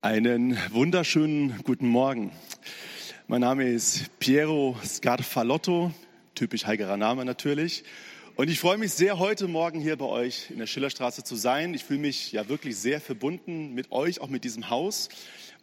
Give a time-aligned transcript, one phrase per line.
[0.00, 2.30] Einen wunderschönen guten Morgen.
[3.26, 5.92] Mein Name ist Piero Scarfalotto,
[6.36, 7.82] typisch heigerer Name natürlich.
[8.36, 11.74] Und ich freue mich sehr, heute Morgen hier bei euch in der Schillerstraße zu sein.
[11.74, 15.08] Ich fühle mich ja wirklich sehr verbunden mit euch, auch mit diesem Haus,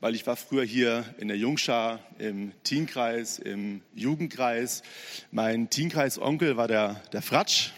[0.01, 4.83] weil ich war früher hier in der Jungschar, im Teenkreis, im Jugendkreis.
[5.31, 7.71] Mein Teenkreis-Onkel war der, der Fratsch,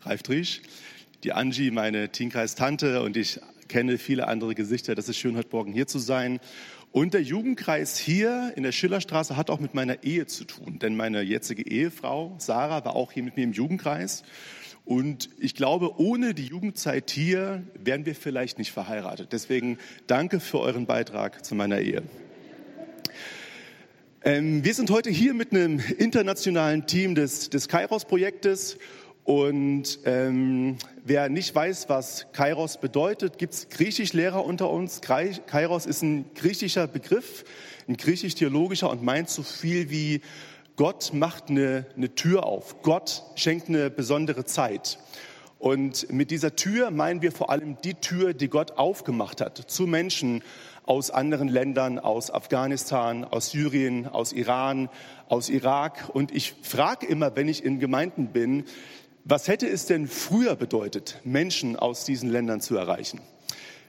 [0.00, 0.62] Ralf Driesch,
[1.24, 3.38] die Angie, meine Teenkreis-Tante und ich
[3.70, 4.96] kenne viele andere Gesichter.
[4.96, 6.40] Das ist schön, heute Morgen hier zu sein.
[6.90, 10.96] Und der Jugendkreis hier in der Schillerstraße hat auch mit meiner Ehe zu tun, denn
[10.96, 14.24] meine jetzige Ehefrau Sarah war auch hier mit mir im Jugendkreis.
[14.84, 19.32] Und ich glaube, ohne die Jugendzeit hier wären wir vielleicht nicht verheiratet.
[19.32, 22.02] Deswegen danke für euren Beitrag zu meiner Ehe.
[24.24, 28.78] Ähm, wir sind heute hier mit einem internationalen Team des, des Kairos-Projektes
[29.22, 35.00] und ähm, wer nicht weiß, was Kairos bedeutet, gibt es Griechischlehrer unter uns.
[35.00, 37.44] Kairos ist ein griechischer Begriff,
[37.88, 40.20] ein griechisch-theologischer und meint so viel wie
[40.76, 42.82] Gott macht eine, eine Tür auf.
[42.82, 44.98] Gott schenkt eine besondere Zeit.
[45.58, 49.86] Und mit dieser Tür meinen wir vor allem die Tür, die Gott aufgemacht hat zu
[49.86, 50.42] Menschen
[50.86, 54.88] aus anderen Ländern, aus Afghanistan, aus Syrien, aus Iran,
[55.28, 56.08] aus Irak.
[56.14, 58.64] Und ich frage immer, wenn ich in Gemeinden bin,
[59.24, 63.20] was hätte es denn früher bedeutet, Menschen aus diesen Ländern zu erreichen?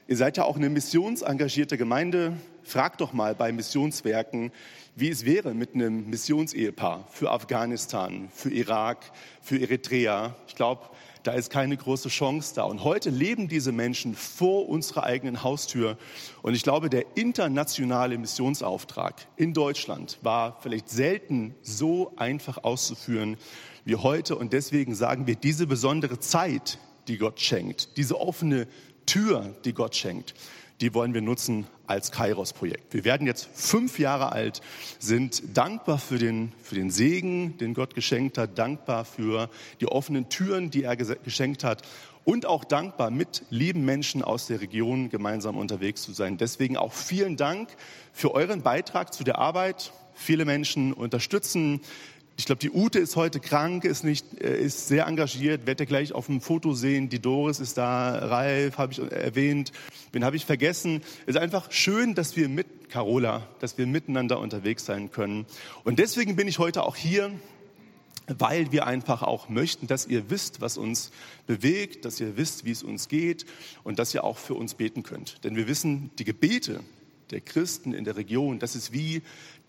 [0.08, 2.34] Ihr seid ja auch eine missionsengagierte Gemeinde.
[2.64, 4.52] Fragt doch mal bei Missionswerken,
[4.94, 10.36] wie es wäre mit einem Missionsehepaar für Afghanistan, für Irak, für Eritrea.
[10.46, 10.82] Ich glaube,
[11.22, 12.64] da ist keine große Chance da.
[12.64, 15.96] Und heute leben diese Menschen vor unserer eigenen Haustür.
[16.42, 23.38] Und ich glaube, der internationale Missionsauftrag in Deutschland war vielleicht selten so einfach auszuführen
[23.84, 24.36] wie heute.
[24.36, 28.66] Und deswegen sagen wir, diese besondere Zeit, die Gott schenkt, diese offene
[29.06, 30.34] Tür, die Gott schenkt,
[30.80, 32.92] die wollen wir nutzen als Kairos-Projekt.
[32.92, 34.60] Wir werden jetzt fünf Jahre alt,
[34.98, 39.48] sind dankbar für den, für den Segen, den Gott geschenkt hat, dankbar für
[39.80, 41.82] die offenen Türen, die er geschenkt hat
[42.24, 46.36] und auch dankbar, mit lieben Menschen aus der Region gemeinsam unterwegs zu sein.
[46.36, 47.68] Deswegen auch vielen Dank
[48.12, 49.92] für euren Beitrag zu der Arbeit.
[50.14, 51.80] Viele Menschen unterstützen
[52.36, 55.86] ich glaube, die Ute ist heute krank, ist, nicht, äh, ist sehr engagiert, werdet ihr
[55.86, 57.08] gleich auf dem Foto sehen.
[57.08, 59.72] Die Doris ist da, Ralf habe ich erwähnt,
[60.12, 61.02] wen habe ich vergessen.
[61.26, 65.46] Es ist einfach schön, dass wir mit Carola, dass wir miteinander unterwegs sein können.
[65.84, 67.30] Und deswegen bin ich heute auch hier,
[68.26, 71.10] weil wir einfach auch möchten, dass ihr wisst, was uns
[71.46, 73.46] bewegt, dass ihr wisst, wie es uns geht
[73.82, 75.44] und dass ihr auch für uns beten könnt.
[75.44, 76.80] Denn wir wissen, die Gebete
[77.30, 79.22] der Christen in der Region, das ist wie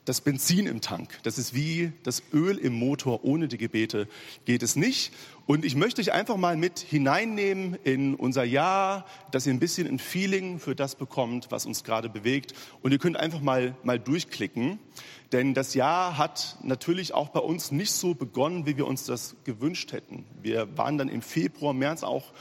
[0.05, 1.17] das Benzin im Tank.
[1.23, 3.23] Das ist wie das Öl im Motor.
[3.23, 4.07] Ohne die Gebete
[4.45, 5.13] geht es nicht.
[5.45, 9.87] Und ich möchte euch einfach mal mit hineinnehmen in unser Jahr, dass ihr ein bisschen
[9.87, 12.53] ein Feeling für das bekommt, was uns gerade bewegt.
[12.81, 14.79] Und ihr könnt einfach mal, mal durchklicken.
[15.31, 19.35] Denn das Jahr hat natürlich auch bei uns nicht so begonnen, wie wir uns das
[19.45, 20.25] gewünscht hätten.
[20.41, 22.33] Wir waren dann im Februar, März auch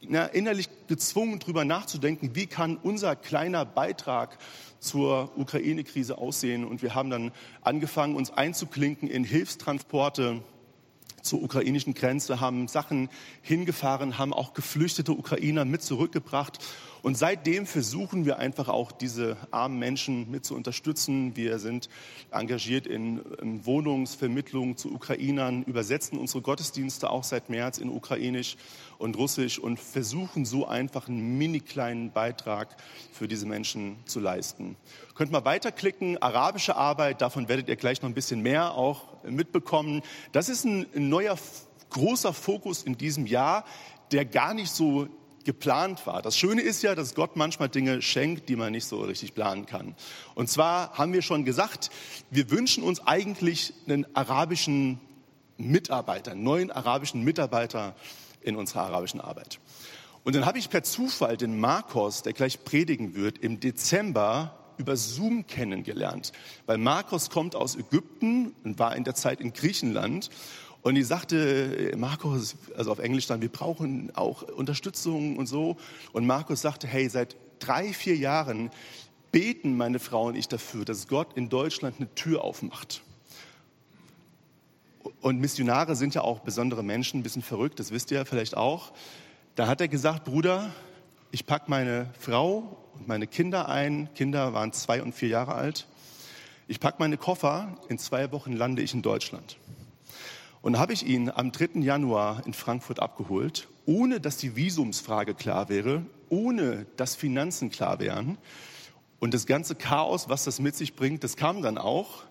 [0.00, 4.38] na, innerlich gezwungen, darüber nachzudenken, wie kann unser kleiner Beitrag
[4.78, 6.64] zur Ukraine-Krise aussehen.
[6.64, 10.42] Und wir haben dann angefangen, uns einzuklinken in Hilfstransporte
[11.26, 13.10] zur ukrainischen Grenze, haben Sachen
[13.42, 16.58] hingefahren, haben auch geflüchtete Ukrainer mit zurückgebracht.
[17.02, 21.36] Und seitdem versuchen wir einfach auch diese armen Menschen mit zu unterstützen.
[21.36, 21.88] Wir sind
[22.30, 28.56] engagiert in, in Wohnungsvermittlung zu Ukrainern, übersetzen unsere Gottesdienste auch seit März in Ukrainisch
[28.98, 32.76] und Russisch und versuchen so einfach einen mini kleinen Beitrag
[33.12, 34.76] für diese Menschen zu leisten.
[35.14, 40.02] Könnt mal weiterklicken, arabische Arbeit, davon werdet ihr gleich noch ein bisschen mehr auch mitbekommen.
[40.32, 41.36] Das ist ein neuer
[41.90, 43.64] großer Fokus in diesem Jahr,
[44.12, 45.08] der gar nicht so
[45.44, 46.22] geplant war.
[46.22, 49.64] Das Schöne ist ja, dass Gott manchmal Dinge schenkt, die man nicht so richtig planen
[49.64, 49.94] kann.
[50.34, 51.90] Und zwar haben wir schon gesagt,
[52.30, 55.00] wir wünschen uns eigentlich einen arabischen
[55.56, 57.94] Mitarbeiter, einen neuen arabischen Mitarbeiter
[58.46, 59.58] in unserer arabischen Arbeit.
[60.24, 64.96] Und dann habe ich per Zufall den Marcos, der gleich predigen wird, im Dezember über
[64.96, 66.32] Zoom kennengelernt.
[66.66, 70.30] Weil Marcos kommt aus Ägypten und war in der Zeit in Griechenland.
[70.82, 75.76] Und ich sagte, Markus, also auf Englisch dann, wir brauchen auch Unterstützung und so.
[76.12, 78.70] Und Markus sagte, hey, seit drei, vier Jahren
[79.32, 83.02] beten meine Frau und ich dafür, dass Gott in Deutschland eine Tür aufmacht.
[85.20, 88.56] Und Missionare sind ja auch besondere Menschen, ein bisschen verrückt, das wisst ihr ja vielleicht
[88.56, 88.92] auch.
[89.54, 90.70] Da hat er gesagt, Bruder,
[91.30, 94.08] ich packe meine Frau und meine Kinder ein.
[94.14, 95.86] Kinder waren zwei und vier Jahre alt.
[96.68, 99.56] Ich packe meine Koffer, in zwei Wochen lande ich in Deutschland.
[100.62, 101.80] Und habe ich ihn am 3.
[101.80, 108.36] Januar in Frankfurt abgeholt, ohne dass die Visumsfrage klar wäre, ohne dass Finanzen klar wären.
[109.20, 112.24] Und das ganze Chaos, was das mit sich bringt, das kam dann auch.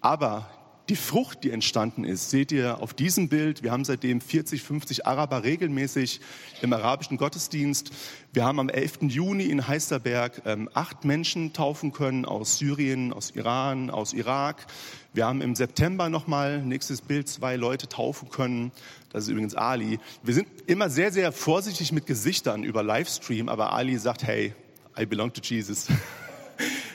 [0.00, 0.48] Aber
[0.88, 3.62] die Frucht, die entstanden ist, seht ihr auf diesem Bild.
[3.62, 6.20] Wir haben seitdem 40, 50 Araber regelmäßig
[6.60, 7.92] im arabischen Gottesdienst.
[8.32, 9.02] Wir haben am 11.
[9.02, 14.66] Juni in Heisterberg ähm, acht Menschen taufen können aus Syrien, aus Iran, aus Irak.
[15.14, 18.72] Wir haben im September nochmal, nächstes Bild, zwei Leute taufen können.
[19.12, 20.00] Das ist übrigens Ali.
[20.22, 24.54] Wir sind immer sehr, sehr vorsichtig mit Gesichtern über Livestream, aber Ali sagt, hey,
[24.98, 25.86] I belong to Jesus.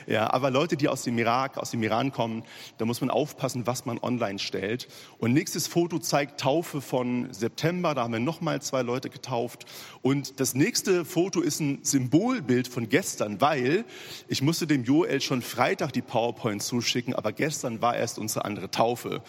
[0.08, 2.42] Ja, aber Leute, die aus dem Irak, aus dem Iran kommen,
[2.78, 4.88] da muss man aufpassen, was man online stellt.
[5.18, 7.94] Und nächstes Foto zeigt Taufe von September.
[7.94, 9.66] Da haben wir nochmal zwei Leute getauft.
[10.00, 13.84] Und das nächste Foto ist ein Symbolbild von gestern, weil
[14.28, 18.70] ich musste dem Joel schon Freitag die PowerPoint zuschicken, aber gestern war erst unsere andere
[18.70, 19.20] Taufe.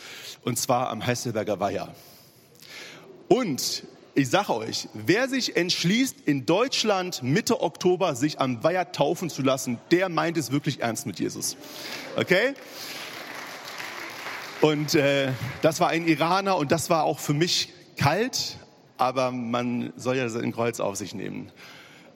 [0.46, 1.94] Und zwar am Heißelberger Weiher.
[3.28, 3.84] Und
[4.19, 9.42] ich sage euch, wer sich entschließt, in Deutschland Mitte Oktober sich am Weiher taufen zu
[9.42, 11.56] lassen, der meint es wirklich ernst mit Jesus.
[12.18, 12.54] Okay?
[14.60, 15.31] Und äh,
[15.62, 18.57] das war ein Iraner und das war auch für mich kalt,
[18.98, 21.50] aber man soll ja sein Kreuz auf sich nehmen.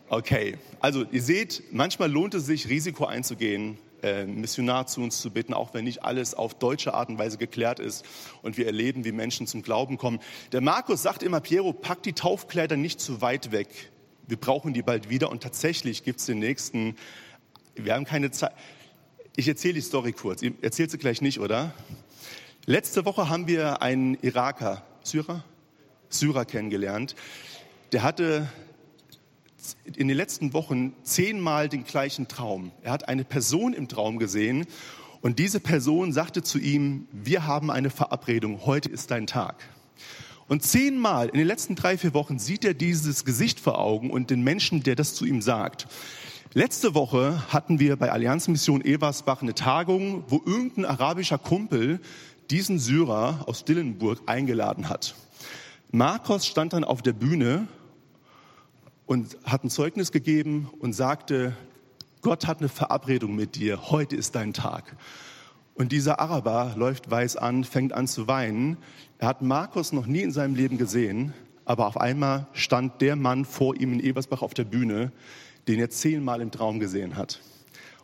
[0.09, 5.31] Okay, also ihr seht, manchmal lohnt es sich, Risiko einzugehen, äh, Missionar zu uns zu
[5.31, 8.05] bitten, auch wenn nicht alles auf deutsche Art und Weise geklärt ist
[8.41, 10.19] und wir erleben, wie Menschen zum Glauben kommen.
[10.51, 13.91] Der Markus sagt immer, Piero, pack die Taufkleider nicht zu weit weg.
[14.27, 16.95] Wir brauchen die bald wieder und tatsächlich gibt es den nächsten,
[17.75, 18.53] wir haben keine Zeit.
[19.35, 20.41] Ich erzähle die Story kurz.
[20.41, 21.73] Ihr erzählt sie gleich nicht, oder?
[22.65, 25.44] Letzte Woche haben wir einen Iraker, Syrer,
[26.09, 27.15] Syrer kennengelernt.
[27.91, 28.47] Der hatte
[29.86, 32.71] in den letzten Wochen zehnmal den gleichen Traum.
[32.81, 34.65] Er hat eine Person im Traum gesehen
[35.21, 39.56] und diese Person sagte zu ihm, wir haben eine Verabredung, heute ist dein Tag.
[40.48, 44.30] Und zehnmal in den letzten drei, vier Wochen sieht er dieses Gesicht vor Augen und
[44.30, 45.88] den Menschen, der das zu ihm sagt.
[46.54, 52.00] Letzte Woche hatten wir bei Allianz Mission Eversbach eine Tagung, wo irgendein arabischer Kumpel
[52.51, 55.15] diesen Syrer aus Dillenburg eingeladen hat.
[55.92, 57.68] Marcos stand dann auf der Bühne
[59.13, 61.56] und hat ein Zeugnis gegeben und sagte,
[62.24, 64.98] Gott hat eine Verabredung mit dir, heute ist dein Tag.
[65.75, 68.77] Und dieser Araber läuft weiß an, fängt an zu weinen.
[69.19, 71.31] Er hat Markus noch nie in seinem Leben gesehen,
[71.63, 75.12] aber auf einmal stand der Mann vor ihm in Ebersbach auf der Bühne,
[75.68, 77.39] den er zehnmal im Traum gesehen hat.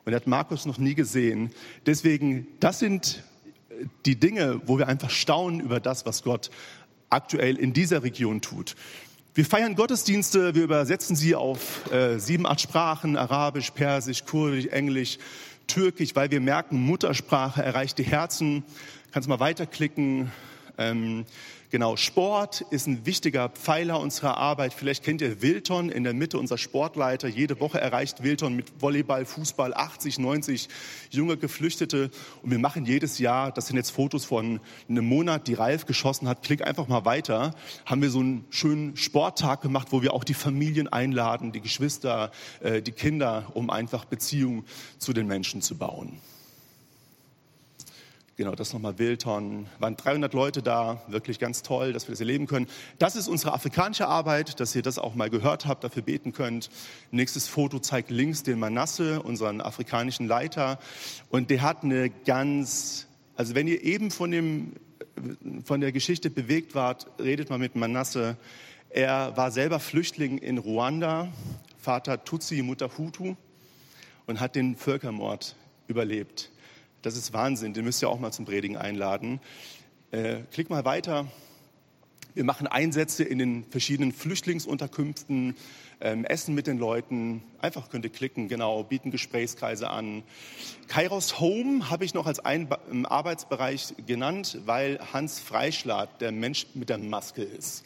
[0.06, 1.50] Und er hat Markus noch nie gesehen.
[1.88, 3.24] Deswegen, das sind
[4.06, 6.52] die Dinge, wo wir einfach staunen über das, was Gott
[7.10, 8.76] aktuell in dieser Region tut.
[9.36, 15.20] Wir feiern Gottesdienste, wir übersetzen sie auf äh, sieben, acht Sprachen, Arabisch, Persisch, Kurdisch, Englisch,
[15.68, 18.64] Türkisch, weil wir merken, Muttersprache erreicht die Herzen.
[19.12, 20.32] Kannst mal weiterklicken.
[20.80, 21.26] Ähm,
[21.72, 24.74] Genau, Sport ist ein wichtiger Pfeiler unserer Arbeit.
[24.74, 27.28] Vielleicht kennt ihr Wilton in der Mitte, unser Sportleiter.
[27.28, 30.68] Jede Woche erreicht Wilton mit Volleyball, Fußball 80, 90
[31.12, 32.10] junge Geflüchtete.
[32.42, 36.28] Und wir machen jedes Jahr, das sind jetzt Fotos von einem Monat, die Ralf geschossen
[36.28, 36.42] hat.
[36.42, 37.54] Klick einfach mal weiter.
[37.86, 42.32] Haben wir so einen schönen Sporttag gemacht, wo wir auch die Familien einladen, die Geschwister,
[42.62, 44.66] äh, die Kinder, um einfach Beziehungen
[44.98, 46.20] zu den Menschen zu bauen.
[48.40, 49.68] Genau, das nochmal Wildton.
[49.80, 52.68] Waren 300 Leute da, wirklich ganz toll, dass wir das erleben können.
[52.98, 56.70] Das ist unsere afrikanische Arbeit, dass ihr das auch mal gehört habt, dafür beten könnt.
[57.12, 60.80] Nächstes Foto zeigt links den Manasse, unseren afrikanischen Leiter.
[61.30, 64.72] Und der hat eine ganz, also wenn ihr eben von, dem,
[65.66, 68.38] von der Geschichte bewegt wart, redet mal mit Manasse.
[68.90, 71.28] Er war selber Flüchtling in Ruanda,
[71.78, 73.36] Vater Tutsi, Mutter Hutu
[74.28, 75.58] und hat den Völkermord
[75.90, 76.52] überlebt.
[77.02, 79.40] Das ist Wahnsinn, den müsst ihr auch mal zum Predigen einladen.
[80.12, 81.28] Äh, klick mal weiter.
[82.34, 85.56] Wir machen Einsätze in den verschiedenen Flüchtlingsunterkünften,
[86.02, 87.42] ähm, essen mit den Leuten.
[87.62, 90.24] Einfach könnt ihr klicken, genau, bieten Gesprächskreise an.
[90.90, 96.90] Kairos Home habe ich noch als einen Arbeitsbereich genannt, weil Hans Freischlag der Mensch mit
[96.90, 97.86] der Maske ist.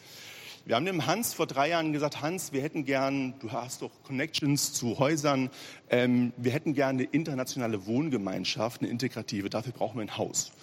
[0.66, 3.92] Wir haben dem Hans vor drei Jahren gesagt, Hans, wir hätten gern, du hast doch
[4.04, 5.50] Connections zu Häusern,
[5.90, 10.54] ähm, wir hätten gern eine internationale Wohngemeinschaft, eine integrative, dafür brauchen wir ein Haus.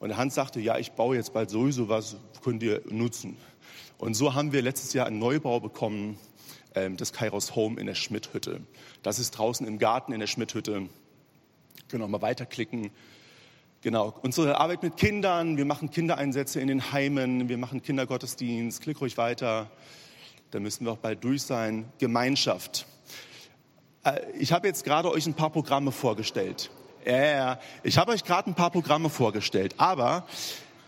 [0.00, 3.36] Und der Hans sagte, ja, ich baue jetzt bald sowieso was, könnt ihr nutzen.
[3.96, 6.18] Und so haben wir letztes Jahr einen Neubau bekommen,
[6.74, 8.60] ähm, das Kairos Home in der Schmidthütte.
[9.04, 10.88] Das ist draußen im Garten in der Schmidthütte.
[11.86, 12.90] Können auch mal weiterklicken.
[13.84, 18.98] Genau, unsere Arbeit mit Kindern, wir machen Kindereinsätze in den Heimen, wir machen Kindergottesdienst, klick
[18.98, 19.70] ruhig weiter,
[20.52, 21.92] da müssen wir auch bald durch sein.
[21.98, 22.86] Gemeinschaft.
[24.02, 26.70] Äh, ich habe jetzt gerade euch ein paar Programme vorgestellt.
[27.04, 30.26] Ja, ich habe euch gerade ein paar Programme vorgestellt, aber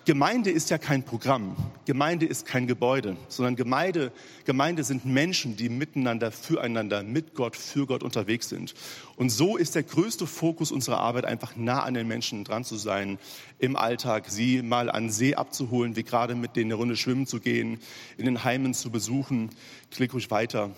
[0.06, 4.12] Gemeinde ist ja kein Programm, Gemeinde ist kein Gebäude, sondern Gemeinde,
[4.44, 8.75] Gemeinde sind Menschen, die miteinander, füreinander, mit Gott, für Gott unterwegs sind.
[9.16, 12.76] Und so ist der größte Fokus unserer Arbeit einfach nah an den Menschen dran zu
[12.76, 13.18] sein,
[13.58, 17.40] im Alltag, sie mal an See abzuholen, wie gerade mit denen eine Runde schwimmen zu
[17.40, 17.80] gehen,
[18.16, 19.50] in den Heimen zu besuchen.
[19.90, 20.70] Klick ruhig weiter.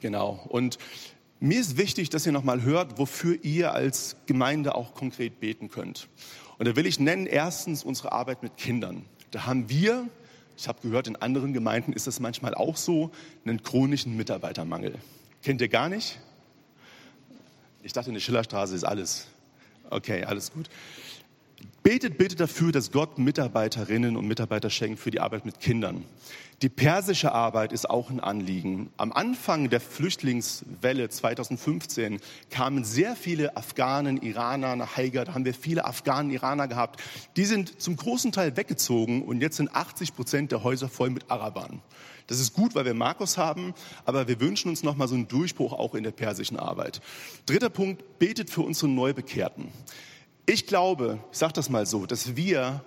[0.00, 0.42] Genau.
[0.48, 0.78] Und
[1.40, 6.08] mir ist wichtig, dass ihr nochmal hört, wofür ihr als Gemeinde auch konkret beten könnt.
[6.62, 9.04] Und da will ich nennen erstens unsere Arbeit mit Kindern.
[9.32, 10.08] Da haben wir,
[10.56, 13.10] ich habe gehört, in anderen Gemeinden ist das manchmal auch so,
[13.44, 14.94] einen chronischen Mitarbeitermangel.
[15.42, 16.20] Kennt ihr gar nicht?
[17.82, 19.26] Ich dachte, in der Schillerstraße ist alles.
[19.90, 20.70] Okay, alles gut.
[21.82, 26.04] Betet bitte dafür, dass Gott Mitarbeiterinnen und Mitarbeiter schenkt für die Arbeit mit Kindern.
[26.62, 28.90] Die persische Arbeit ist auch ein Anliegen.
[28.98, 32.20] Am Anfang der Flüchtlingswelle 2015
[32.50, 35.24] kamen sehr viele Afghanen, Iraner nach Haiger.
[35.24, 37.02] Da haben wir viele Afghanen, Iraner gehabt.
[37.36, 41.32] Die sind zum großen Teil weggezogen und jetzt sind 80 Prozent der Häuser voll mit
[41.32, 41.82] Arabern.
[42.28, 43.74] Das ist gut, weil wir Markus haben,
[44.04, 47.00] aber wir wünschen uns noch mal so einen Durchbruch auch in der persischen Arbeit.
[47.46, 49.72] Dritter Punkt, betet für unsere Neubekehrten.
[50.44, 52.84] Ich glaube, ich sage das mal so, dass wir,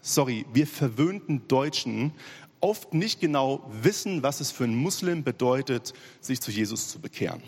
[0.00, 2.12] sorry, wir verwöhnten Deutschen
[2.60, 7.42] oft nicht genau wissen, was es für einen Muslim bedeutet, sich zu Jesus zu bekehren.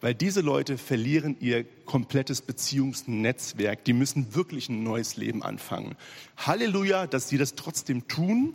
[0.00, 3.84] Weil diese Leute verlieren ihr komplettes Beziehungsnetzwerk.
[3.84, 5.94] Die müssen wirklich ein neues Leben anfangen.
[6.38, 8.54] Halleluja, dass sie das trotzdem tun,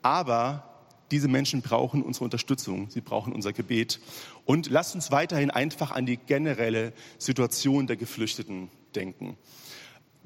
[0.00, 0.64] aber
[1.10, 4.00] diese Menschen brauchen unsere Unterstützung, sie brauchen unser Gebet.
[4.46, 9.36] Und lasst uns weiterhin einfach an die generelle Situation der Geflüchteten denken.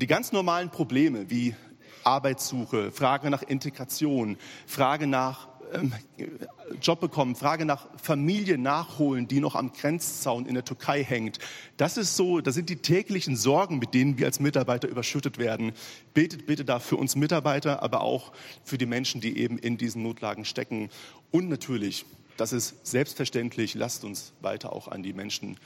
[0.00, 1.54] Die ganz normalen Probleme wie
[2.02, 5.92] Arbeitssuche, Frage nach Integration, Frage nach ähm,
[6.80, 11.38] Job bekommen, Frage nach Familie nachholen, die noch am Grenzzaun in der Türkei hängt.
[11.76, 15.72] Das ist so, das sind die täglichen Sorgen, mit denen wir als Mitarbeiter überschüttet werden.
[16.12, 18.32] Betet bitte da für uns Mitarbeiter, aber auch
[18.64, 20.90] für die Menschen, die eben in diesen Notlagen stecken.
[21.30, 22.04] Und natürlich,
[22.36, 25.58] das ist selbstverständlich, lasst uns weiter auch an die Menschen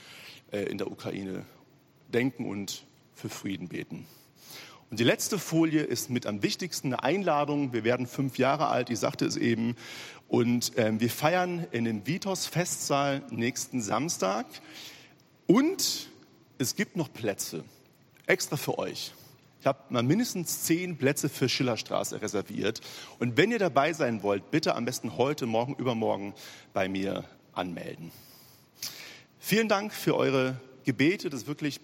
[0.51, 1.45] äh, in der Ukraine
[2.13, 2.85] denken und
[3.19, 4.05] für Frieden beten.
[4.89, 7.73] Und die letzte Folie ist mit am wichtigsten eine Einladung.
[7.73, 9.75] Wir werden fünf Jahre alt, ich sagte es eben.
[10.27, 14.47] Und ähm, wir feiern in dem Vitos Festsaal nächsten Samstag.
[15.45, 16.09] Und
[16.57, 17.63] es gibt noch Plätze,
[18.25, 19.13] extra für euch.
[19.59, 22.81] Ich habe mal mindestens zehn Plätze für Schillerstraße reserviert.
[23.19, 26.33] Und wenn ihr dabei sein wollt, bitte am besten heute, morgen, übermorgen
[26.73, 28.11] bei mir anmelden.
[29.37, 31.29] Vielen Dank für eure Gebete.
[31.29, 31.79] Das ist wirklich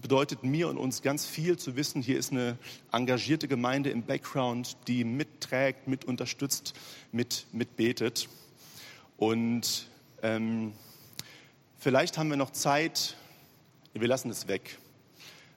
[0.00, 2.58] bedeutet mir und uns ganz viel zu wissen, hier ist eine
[2.92, 6.74] engagierte Gemeinde im Background, die mitträgt, mit unterstützt,
[7.12, 8.28] mit, mit betet.
[9.16, 9.88] Und
[10.22, 10.72] ähm,
[11.78, 13.16] vielleicht haben wir noch Zeit,
[13.92, 14.78] wir lassen es weg.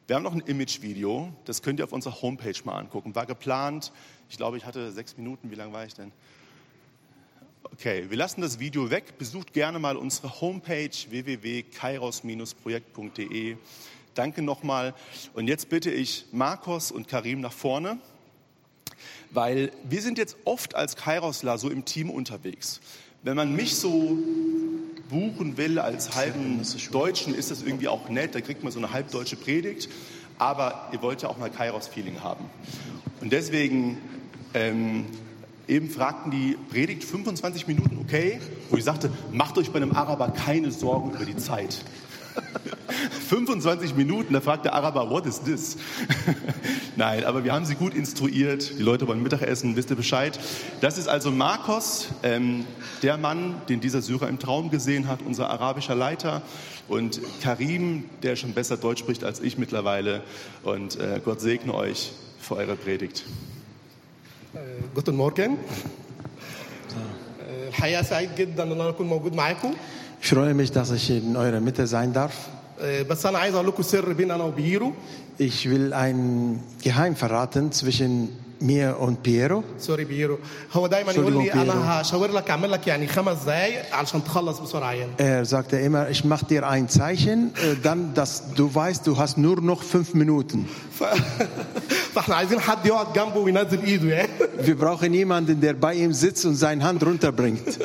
[0.07, 3.15] Wir haben noch ein Image-Video, das könnt ihr auf unserer Homepage mal angucken.
[3.15, 3.93] War geplant,
[4.29, 6.11] ich glaube, ich hatte sechs Minuten, wie lange war ich denn?
[7.63, 9.17] Okay, wir lassen das Video weg.
[9.17, 13.55] Besucht gerne mal unsere Homepage www.kairos-projekt.de.
[14.13, 14.93] Danke nochmal.
[15.33, 17.97] Und jetzt bitte ich Markus und Karim nach vorne,
[19.31, 22.81] weil wir sind jetzt oft als Kairosler so im Team unterwegs.
[23.23, 24.17] Wenn man mich so
[25.09, 28.35] buchen will als halben Deutschen, ist das irgendwie auch nett.
[28.35, 29.89] Da kriegt man so eine halbdeutsche Predigt.
[30.37, 32.45] Aber ihr wollt ja auch mal Kairos-Feeling haben.
[33.21, 33.99] Und deswegen,
[34.53, 35.05] ähm,
[35.67, 38.41] eben fragten die Predigt 25 Minuten, okay?
[38.69, 41.85] Wo ich sagte, macht euch bei einem Araber keine Sorgen über die Zeit.
[43.28, 45.76] 25 Minuten, da fragt der Araber, what is this?
[46.96, 48.78] Nein, aber wir haben sie gut instruiert.
[48.78, 50.38] Die Leute wollen Mittagessen, wisst ihr Bescheid.
[50.80, 52.64] Das ist also Marcos, ähm,
[53.02, 56.42] der Mann, den dieser Syrer im Traum gesehen hat, unser arabischer Leiter.
[56.88, 60.22] Und Karim, der schon besser Deutsch spricht als ich mittlerweile.
[60.62, 63.24] Und äh, Gott segne euch für eure Predigt.
[64.54, 64.58] Äh,
[64.94, 65.58] guten Morgen.
[67.68, 69.74] الحقيقة سعيد جدا ان انا اكون موجود معاكم
[70.22, 72.32] Ich freue mich, dass ich in eurer Mitte sein darf.
[73.08, 74.92] بس انا عايز اقول لكم سر بين انا وبيرو
[75.38, 78.28] Ich will ein Geheim verraten zwischen
[78.60, 79.62] mir und Piero.
[79.80, 80.38] سوري بيرو
[80.72, 81.72] هو دايما يقول لي Entschuldigung, بيرو.
[81.72, 86.10] انا هشاور لك اعمل لك يعني خمس دقايق علشان تخلص بسرعه يعني Er sagte immer,
[86.10, 90.14] ich mache dir ein Zeichen, äh, dann, dass du weißt, du hast nur noch fünf
[90.14, 90.66] Minuten.
[90.98, 91.04] ف...
[92.14, 94.28] فاحنا عايزين حد يقعد جنبه وينزل ايده يعني
[94.66, 97.78] Wir brauchen jemanden, der bei ihm sitzt und seine Hand runterbringt.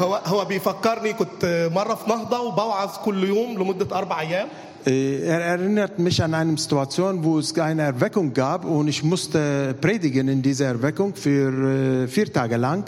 [0.00, 5.21] هو هو بيفكرني كنت مره في نهضه وبوعظ كل يوم لمده اربع ايام Äh, äh,
[5.27, 10.27] er erinnert mich an eine Situation, wo es eine Erweckung gab und ich musste predigen
[10.27, 12.85] in dieser Erweckung für äh, vier Tage lang.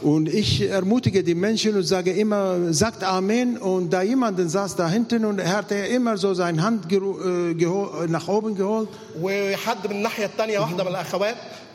[0.00, 3.58] Und ich ermutige die Menschen und sage immer, sagt Amen.
[3.58, 8.26] Und da jemand saß da hinten und er hatte immer so seine Hand äh, nach
[8.28, 8.88] oben geholt.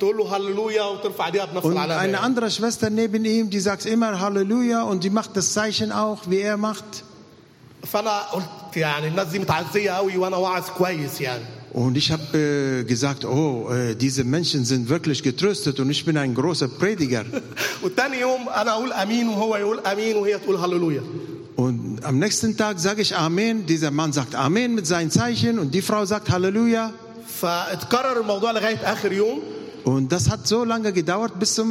[0.02, 2.00] وحد من الناحيه الثانيه واحده من الاخوات تقول له هللويا وترفع ايديها بنفس Und العلامه
[2.02, 2.26] eine يعني.
[2.26, 6.40] andere Schwester neben ihm, die sagt immer Halleluja und die macht das Zeichen auch, wie
[6.40, 7.04] er macht.
[7.82, 11.44] فانا قلت يعني الناس دي متعزيه قوي وانا واعظ كويس يعني
[11.75, 16.18] Und ich habe äh, gesagt, oh, äh, diese Menschen sind wirklich getröstet und ich bin
[16.18, 17.25] ein großer Prediger.
[17.82, 21.02] والتاني يوم انا اقول امين وهو يقول امين وهي تقول هللويا
[21.56, 23.66] Und am nächsten Tag sage ich Amen.
[23.66, 26.90] Dieser Mann sagt Amen mit seinen Zeichen und die Frau sagt Halleluja.
[27.40, 29.40] فاتكرر الموضوع لغايه اخر يوم
[29.87, 31.68] Und das hat so lange gedauert bis zum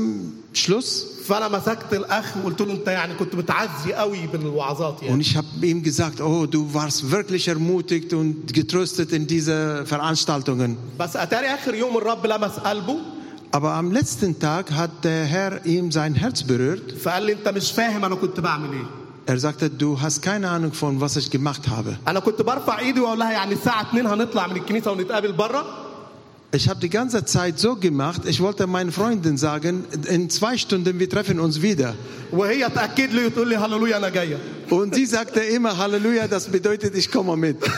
[0.53, 1.07] Schluss.
[1.27, 5.65] فانا مسكت الاخ وقلت له انت يعني كنت متعزي قوي بالوعظات يعني Und ich habe
[5.65, 10.75] ihm gesagt, oh, du warst wirklich ermutigt und getröstet in diese Veranstaltungen.
[10.99, 12.97] بس اتاري اخر يوم الرب لمس قلبه
[13.53, 16.93] Aber am letzten Tag hat der Herr ihm sein Herz berührt.
[17.03, 18.85] فقال لي انت مش فاهم انا كنت بعمل ايه
[19.29, 21.97] Er sagte, du hast keine Ahnung von, was ich gemacht habe.
[22.07, 25.65] انا كنت برفع ايدي واقول لها يعني الساعه 2 هنطلع من الكنيسه ونتقابل بره
[26.52, 30.98] ich habe die ganze Zeit so gemacht, ich wollte meinen Freunden sagen, in zwei Stunden
[30.98, 31.94] wir treffen uns wieder.
[34.70, 37.58] Und sie sagte immer Halleluja, das bedeutet, ich komme mit.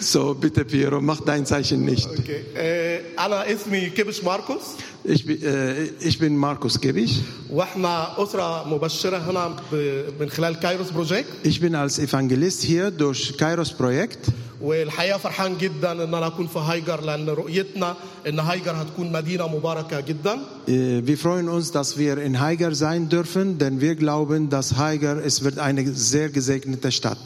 [0.00, 2.06] فبلاش بيرو دي So, bitte Piero, mach dein Zeichen nicht.
[2.08, 4.60] اوكي آه، انا اسمي كبش ماركوس
[5.06, 7.12] Ich, bin- äh, ich bin Markus Gebich.
[7.50, 13.36] واحنا اسره مبشره هنا ب- من خلال كايروس بروجيكت Ich bin als Evangelist hier durch
[13.38, 14.30] Kairos Projekt.
[14.62, 17.94] والحقيقه فرحان جدا ان انا اكون في هايجر لان رؤيتنا
[18.28, 23.08] ان هايجر هتكون مدينه مباركه جدا Äh, Wir freuen uns, dass wir in Haiger sein
[23.08, 27.24] dürfen, denn wir glauben, dass Haiger es wird eine sehr gesegnete Stadt.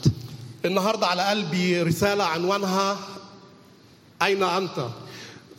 [0.65, 2.97] النهارده على قلبي رساله عنوانها
[4.21, 4.89] اين انت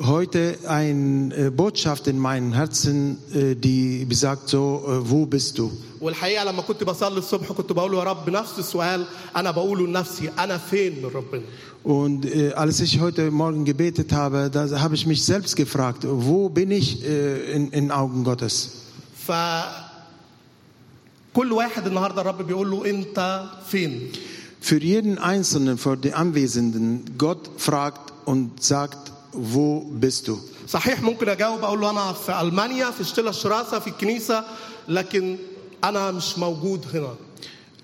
[0.02, 5.70] Heute eine Botschaft in meinem Herzen, äh, die besagt so, äh, wo bist du?
[6.00, 9.04] والحقيقه لما كنت بصلي الصبح كنت بقول يا رب نفس السؤال
[9.36, 11.42] انا بقوله لنفسي انا فين من ربنا
[11.84, 16.48] Und äh, als ich heute Morgen gebetet habe, da habe ich mich selbst gefragt, wo
[16.48, 18.70] bin ich äh, in, in Augen Gottes?
[19.26, 19.32] ف
[21.34, 24.12] كل واحد النهارده الرب بيقول له انت فين
[24.64, 30.38] Für jeden Einzelnen, für die Anwesenden, Gott fragt und sagt, wo bist du?
[30.68, 34.44] صحيح ممكن اجاوب اقول له انا في المانيا في شتيلا الشراسه في الكنيسه
[34.88, 35.36] لكن
[35.84, 37.14] انا مش موجود هنا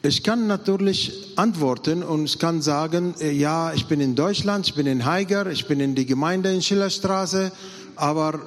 [0.03, 4.75] Ich kann natürlich antworten und ich kann sagen, äh, ja, ich bin in Deutschland, ich
[4.75, 7.51] bin in Haiger, ich bin in die Gemeinde in Schillerstraße,
[7.97, 8.39] aber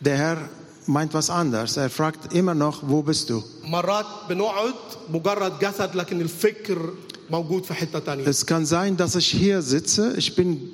[0.00, 0.38] der Herr
[0.86, 1.76] meint was anderes.
[1.76, 3.42] Er fragt immer noch, wo bist du?
[3.64, 4.74] مرات بنقعد
[5.12, 6.92] مجرد جسد لكن الفكر
[7.30, 10.70] موجود في حته تانية Es kann sein, dass ich hier sitze, ich bin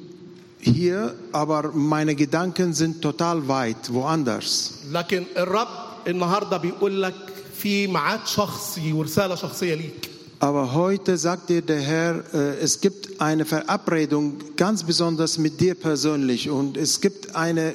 [0.59, 4.73] hier, aber meine Gedanken sind total weit, woanders.
[4.93, 5.69] لكن الرب
[6.09, 7.15] النهارده بيقول لك
[7.63, 10.09] في ميعاد شخصي ورساله شخصيه ليك
[10.39, 15.75] Aber heute sagt dir der Herr, äh, es gibt eine Verabredung ganz besonders mit dir
[15.75, 17.75] persönlich und es gibt eine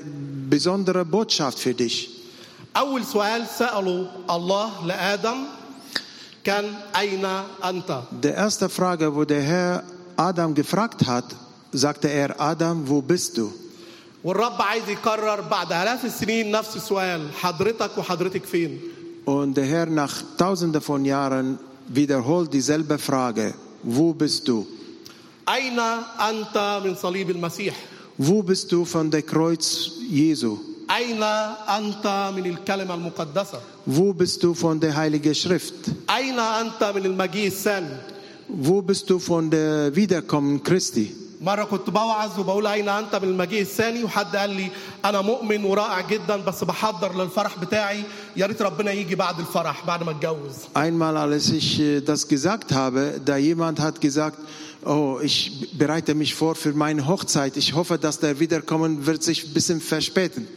[0.50, 2.10] besondere Botschaft für dich.
[2.78, 5.55] اول سؤال ساله الله لادم كان اين انت
[8.24, 9.84] Der erste Frage, wo der Herr
[10.16, 11.26] Adam gefragt hat,
[11.72, 13.52] sagte er, Adam, wo bist du?
[14.24, 18.80] والرب عايز يكرر بعد آلاف السنين نفس السؤال حضرتك وحضرتك فين
[19.26, 24.66] Und der Herr nach tausenden von Jahren wiederholt dieselbe Frage, wo bist du?
[25.50, 25.80] أين
[26.30, 27.76] أنت من صليب المسيح
[28.18, 30.60] Wo bist du von der Kreuz Jesu?
[30.92, 35.90] أين أنت من الكلمة المقدسة Wo bist du von der Heilige Schrift?
[36.10, 37.96] أين أنت من المجيء الثاني
[38.50, 41.16] Wo bist du von der Wiederkommen Christi?
[41.42, 44.68] مرة كنت بوعظ وبقول أين أنت من المجيء الثاني وحد قال لي
[45.06, 48.04] أنا مؤمن ورائع جدا بس بحضر للفرح بتاعي
[48.38, 52.72] يا ريت ربنا يجي بعد الفرح بعد ما اتجوز Einmal, als ich äh, das gesagt
[52.74, 54.38] habe, da jemand hat gesagt,
[54.86, 57.58] oh, ich bereite mich vor für meine Hochzeit.
[57.58, 60.48] Ich hoffe, dass der Wiederkommen wird sich ein bisschen verspäten.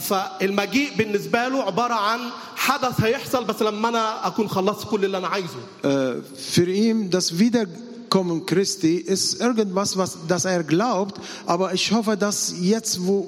[0.00, 2.20] فالمجيء بالنسبة له عبارة عن
[2.56, 6.22] حدث هيحصل بس لما أنا أكون خلصت كل اللي أنا عايزه Äh,
[6.54, 11.16] für ihn, das Wiederkommen Christi ist irgendwas, was, das er glaubt,
[11.46, 13.26] aber ich hoffe, dass jetzt, wo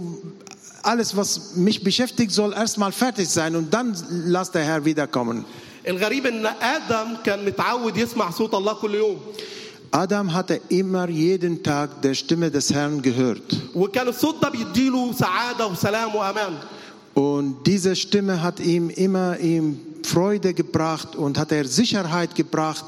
[0.82, 5.44] alles, was mich beschäftigt, soll erstmal fertig sein und dann lasst der Herr wiederkommen.
[5.88, 9.20] الغريب ان آدم كان متعود يسمع صوت الله كل يوم
[9.91, 13.43] Adam hatte immer jeden Tag der Stimme des Herrn gehört.
[13.75, 16.53] وكان الصوت ده بيديله سعاده وسلام وامان
[17.15, 22.85] Und diese Stimme hat ihm immer ihm Freude gebracht und hat er Sicherheit gebracht.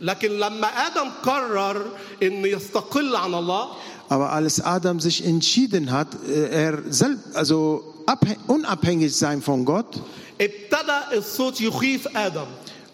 [0.00, 1.82] لكن لما ادم قرر
[2.22, 3.66] ان يستقل عن الله
[4.10, 10.00] Aber als Adam sich entschieden hat, äh, er selbst, also abhä- unabhängig sein von Gott,
[10.40, 12.46] ابتدى الصوت يخيف ادم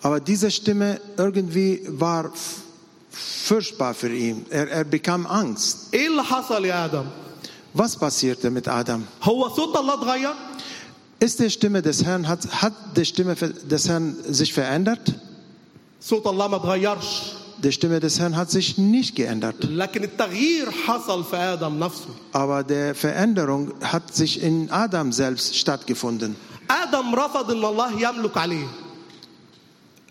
[0.02, 2.61] aber diese Stimme irgendwie war f-
[3.12, 4.46] furchtbar für ihn.
[4.50, 5.76] Er, er bekam Angst.
[5.94, 7.04] ايه اللي حصل يا ادم
[7.74, 9.02] Was passierte mit Adam?
[9.22, 10.34] هو صوت الله اتغير
[11.20, 15.12] Ist die Stimme des Herrn, hat, hat die Stimme des Herrn sich verändert?
[16.00, 19.64] صوت الله ما اتغيرش Die Stimme des Herrn hat sich nicht geändert.
[19.64, 26.34] لكن التغيير حصل في ادم نفسه Aber die Veränderung hat sich in Adam selbst stattgefunden.
[26.70, 28.66] ادم رفض ان الله يملك عليه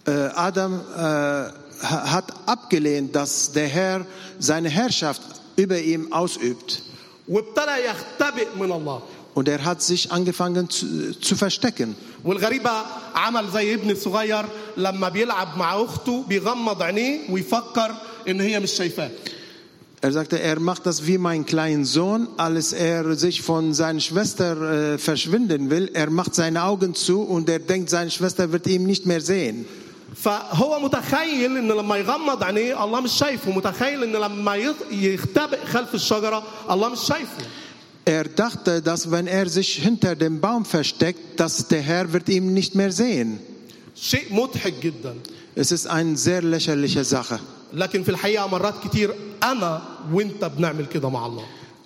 [0.06, 4.06] Äh, Adam äh, ha- hat abgelehnt, dass der Herr
[4.40, 5.22] seine Herrschaft
[5.56, 6.82] über ihm ausübt.
[7.28, 9.02] وابتدى يختبئ من الله
[9.36, 11.96] Und er hat sich angefangen zu, zu verstecken.
[12.24, 12.72] والغريبة
[13.16, 14.46] عمل زي ابني الصغير
[14.78, 17.96] لما بيلعب مع أخته بيغمض عينيه ويفكر
[18.28, 19.10] إن هي مش شايفاه
[20.00, 24.94] Er sagte, er macht das wie mein kleiner Sohn, als er sich von seiner Schwester
[24.94, 25.90] äh, verschwinden will.
[25.94, 29.66] Er macht seine Augen zu und er denkt, seine Schwester wird ihn nicht mehr sehen.
[30.15, 35.95] فهو متخيل ان لما يغمض عينيه الله مش شايفه متخيل ان لما يخ- يختبئ خلف
[35.95, 37.43] الشجره الله مش شايفه
[38.05, 42.53] Er dachte, dass wenn er sich hinter dem Baum versteckt, dass der Herr wird ihn
[42.53, 43.39] nicht mehr sehen.
[43.97, 45.15] شيء مضحك جدا
[45.57, 47.39] Es ist eine sehr lächerliche Sache.
[47.73, 51.45] لكن في الحقيقة مرات كتير أنا وانت بنعمل كده مع الله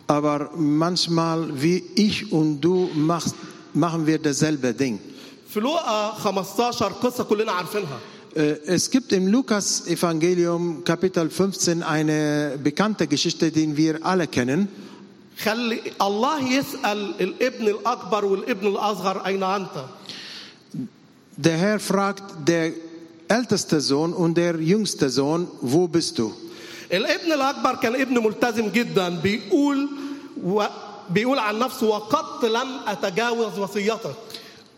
[0.09, 3.35] Aber manchmal, wie ich und du, machst,
[3.75, 4.99] machen wir dasselbe Ding.
[5.49, 13.08] في لوقا 15 قصه كلنا عارفينها Äh, Es gibt im Lukas-Evangelium Kapitel 15 eine bekannte
[13.08, 14.67] Geschichte, die wir alle kennen.
[15.38, 19.86] خلي الله يسال الابن الاكبر والابن الاصغر اين انت
[21.38, 22.71] Der Herr fragt der
[23.28, 26.32] älteste Sohn und der jüngste Sohn, wo bist du?
[26.93, 29.89] الابن الاكبر كان ابن ملتزم جدا بيقول
[30.43, 30.63] و...
[31.10, 34.15] بيقول عن نفسه وقد لم اتجاوز وصيتك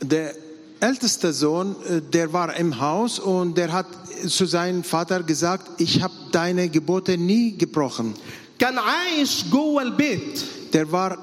[0.04, 0.36] Der
[0.80, 3.86] älteste Sohn, äh, der war im Haus und der hat
[4.28, 8.14] zu seinem Vater gesagt, ich habe deine Gebote nie gebrochen.
[8.60, 10.40] كان عايش جوه البيت
[10.74, 11.18] Der war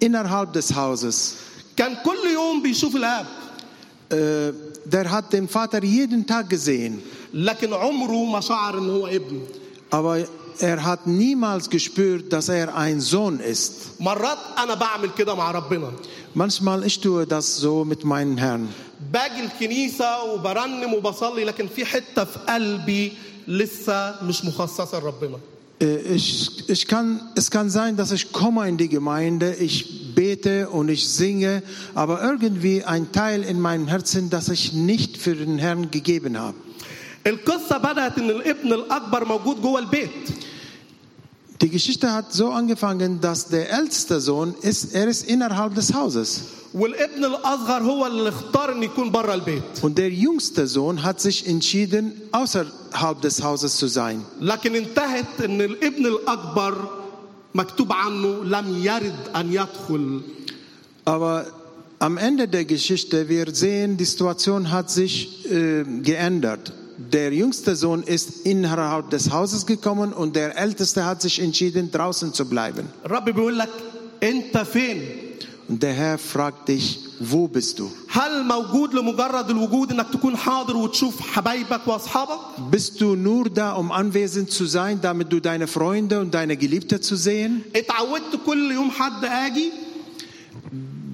[0.00, 1.34] innerhalb des Hauses.
[1.76, 3.26] كان كل يوم بيشوف الاب
[4.10, 4.52] Äh,
[4.86, 7.00] Der hat den Vater jeden Tag gesehen,
[7.34, 9.40] لكن عمره ما شعر ان هو ابن
[9.92, 10.24] aber
[10.60, 13.72] er hat niemals gespürt, dass er ein Sohn ist.
[14.00, 15.92] مرات انا بعمل كده مع ربنا
[16.34, 18.68] Manchmal ich tue das so mit meinem Herrn.
[19.13, 23.13] باجي الكنيسه وبرنم وبصلي لكن في حتة في قلبي
[23.47, 25.37] لسه مش مخصصه لربنا
[25.79, 29.75] Äh, Ich, ich kann, es kann sein, dass ich komme in die Gemeinde, ich
[30.15, 31.61] bete und ich singe,
[31.93, 36.55] aber irgendwie ein Teil in meinem Herzen, das ich nicht für den Herrn gegeben habe.
[37.27, 40.09] القصة بدات ان الابن الاكبر موجود جوه البيت
[41.60, 46.42] Die Geschichte hat so angefangen, dass der älteste Sohn ist, er ist innerhalb des Hauses
[46.74, 51.46] والابن الاصغر هو اللي اختار ان يكون بره البيت und der jüngste Sohn hat sich
[51.46, 54.22] entschieden, außerhalb des Hauses zu sein.
[54.40, 56.88] لكن انتهت ان الابن الاكبر
[57.54, 60.20] مكتوب عنه لم يرد ان يدخل
[61.04, 61.46] Aber
[61.98, 66.72] am Ende der Geschichte, wir sehen, die Situation hat sich äh, geändert.
[66.97, 72.33] der jüngste Sohn ist innerhalb des Hauses gekommen und der älteste hat sich entschieden, draußen
[72.33, 72.87] zu bleiben.
[75.69, 77.91] Und der Herr fragt dich, wo bist du?
[82.71, 87.01] Bist du nur da, um anwesend zu sein, damit du deine Freunde und deine Geliebte
[87.01, 87.63] zu sehen?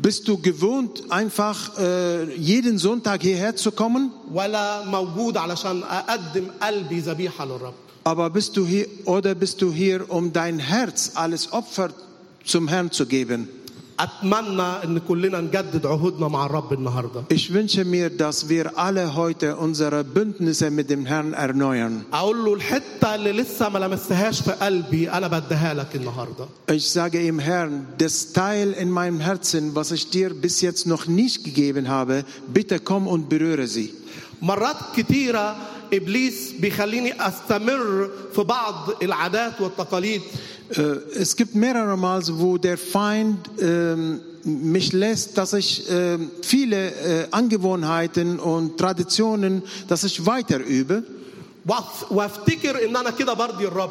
[0.03, 4.11] Bist du gewohnt, einfach äh, jeden Sonntag hierher zu kommen?
[8.03, 11.91] Aber bist du hier oder bist du hier, um dein Herz als Opfer
[12.43, 13.47] zum Herrn zu geben?
[13.99, 19.57] اتمنى ان كلنا نجدد عهودنا مع الرب النهارده Ich wünsche mir, dass wir alle heute
[19.57, 22.03] unsere Bündnisse mit dem Herrn erneuern.
[22.13, 27.19] أقول له الحته اللي لسه ما لمستهاش في قلبي أنا بديها لك النهارده Ich sage
[27.21, 31.87] ihm, Herrn, das Teil in meinem Herzen, was ich dir bis jetzt noch nicht gegeben
[31.87, 33.93] habe, bitte komm und berühre sie.
[34.41, 35.55] مرات كتيرة
[35.93, 40.21] إبليس بيخليني أستمر في بعض العادات والتقاليد
[40.62, 40.62] Äh,
[41.14, 47.26] Es gibt mehrere Mal, wo der Feind ähm, mich lässt, dass ich ähm, viele äh,
[47.30, 51.02] Angewohnheiten und Traditionen, dass ich weiter übe.
[51.68, 53.90] وأف- وافتكر ان انا كده برضي الرب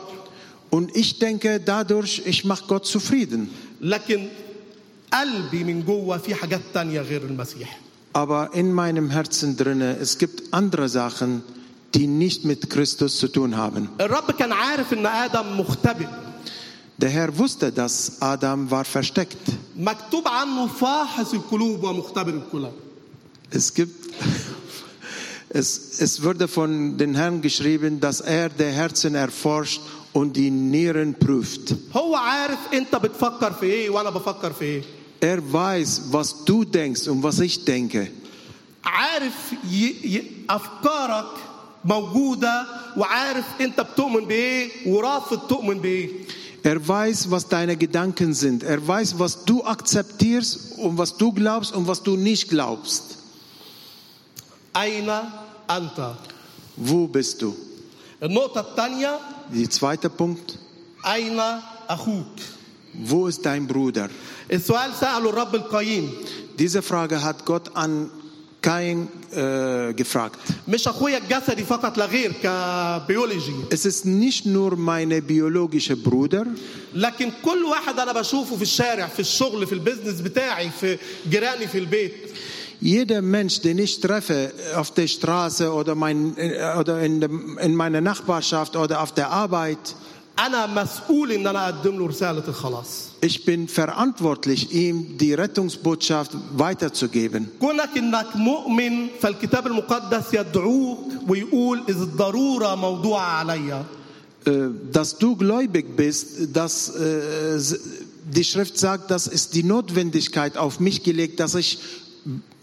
[0.69, 3.47] Und ich denke dadurch, ich mache Gott zufrieden.
[3.81, 4.27] لكن
[5.13, 7.79] قلبي من جوه في حاجات تانية غير المسيح
[8.13, 11.43] Aber in meinem Herzen drinne, es gibt andere Sachen,
[11.93, 13.89] die nicht mit Christus zu tun haben.
[14.01, 16.07] الرب كان عارف ان ادم مختبئ
[17.01, 19.37] Der Herr wusste, dass Adam war versteckt.
[19.77, 22.71] مكتوب عنه فاحص القلوب ومختبر القلوب
[23.51, 24.13] Es gibt,
[25.49, 29.81] es, es wurde von den Herrn geschrieben, dass er der Herzen erforscht
[30.13, 31.75] und die Nieren prüft.
[31.95, 34.81] هو عارف انت بتفكر في ايه وانا بفكر في ايه
[35.21, 38.07] Er weiß, was du denkst und was ich denke.
[38.83, 39.85] عارف ي...
[40.05, 40.23] ي...
[40.49, 41.27] افكارك
[41.85, 42.65] موجوده
[42.97, 46.09] وعارف انت بتؤمن بايه ورافض تؤمن بايه
[46.62, 48.62] Er weiß, was deine Gedanken sind.
[48.62, 53.18] Er weiß, was du akzeptierst und was du glaubst und was du nicht glaubst.
[54.72, 56.16] Aina anta.
[56.76, 57.54] Wo bist du?
[58.20, 59.18] Nota Tanja.
[59.52, 60.58] Die zweite Punkt.
[61.02, 62.26] Aina Achut.
[62.94, 64.08] Wo ist dein Bruder?
[66.58, 68.10] Diese Frage hat Gott an
[68.61, 70.39] Kain äh, gefragt.
[70.67, 76.45] مش اخويا الجسدي فقط لا غير كبيولوجي Es ist nicht nur meine biologische Bruder,
[76.93, 80.97] لكن كل واحد انا بشوفه في الشارع في الشغل في البيزنس بتاعي في
[81.29, 82.13] جيراني في البيت
[82.81, 87.75] jeder Mensch, den ich treffe auf der Straße oder, mein, äh, oder in, dem, in
[87.75, 89.95] meiner Nachbarschaft oder auf der Arbeit,
[90.39, 97.47] انا مسؤول ان انا اقدم له رساله الخلاص ich bin verantwortlich, ihm die Rettungsbotschaft weiterzugeben.
[97.59, 103.85] كونك انك مؤمن فالكتاب المقدس يدعوك ويقول اذ الضروره موضوعه عليا
[104.45, 107.79] Äh, dass du gläubig bist, dass äh, s-
[108.37, 111.79] die Schrift sagt, dass es die Notwendigkeit auf mich gelegt, dass ich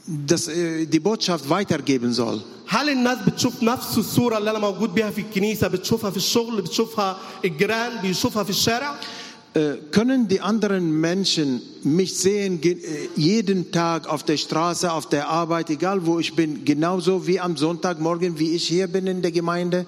[0.06, 2.40] dass, äh, die Botschaft weitergeben soll.
[2.68, 7.16] هل الناس بتشوف نفس الصوره اللي انا موجود بيها في الكنيسه بتشوفها في الشغل بتشوفها
[7.44, 9.17] الجيران بيشوفها في الشارع Äh,
[9.55, 12.77] äh, können die anderen Menschen mich sehen äh,
[13.15, 17.57] jeden Tag auf der Straße, auf der Arbeit, egal wo ich bin, genauso wie am
[17.57, 19.87] Sonntagmorgen, wie ich hier bin in der Gemeinde?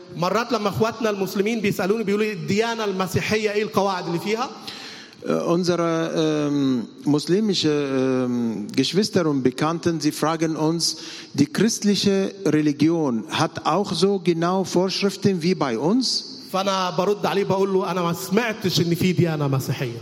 [5.24, 10.98] Äh, unsere ähm, muslimische ähm, Geschwister und Bekannten, sie fragen uns,
[11.34, 16.31] die christliche Religion hat auch so genau Vorschriften wie bei uns?
[16.53, 19.99] فانا برد عليه بقول له انا ما سمعتش ان في ديانه مسيحيه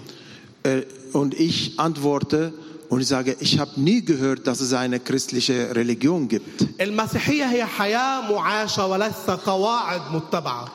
[0.67, 2.53] Äh, und ich antworte
[2.89, 6.67] und ich sage, ich habe nie gehört, dass es eine christliche Religion gibt.
[6.81, 10.69] المسيحيه هي حياه معاشه وليس قواعد متبعه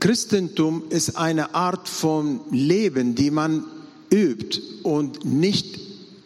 [0.00, 3.64] Christentum ist eine Art von Leben, die man
[4.12, 5.78] übt und nicht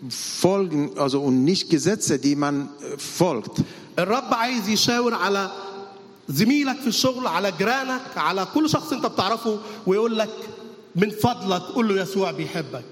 [0.08, 3.62] folgen, also und nicht Gesetze, die man äh, folgt.
[3.98, 5.50] الرب عايز يشاور على
[6.28, 10.30] زميلك في الشغل على جيرانك على كل شخص انت بتعرفه ويقول لك
[10.96, 12.84] من فضلك قول له يسوع بيحبك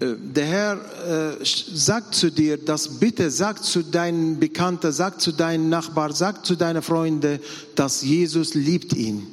[0.00, 5.32] Äh, Der Herr äh, sagt zu dir, dass bitte sag zu deinen Bekannten, sag zu
[5.32, 7.38] deinen Nachbarn, sag zu deinen Freunden,
[7.76, 9.26] dass Jesus liebt ihn.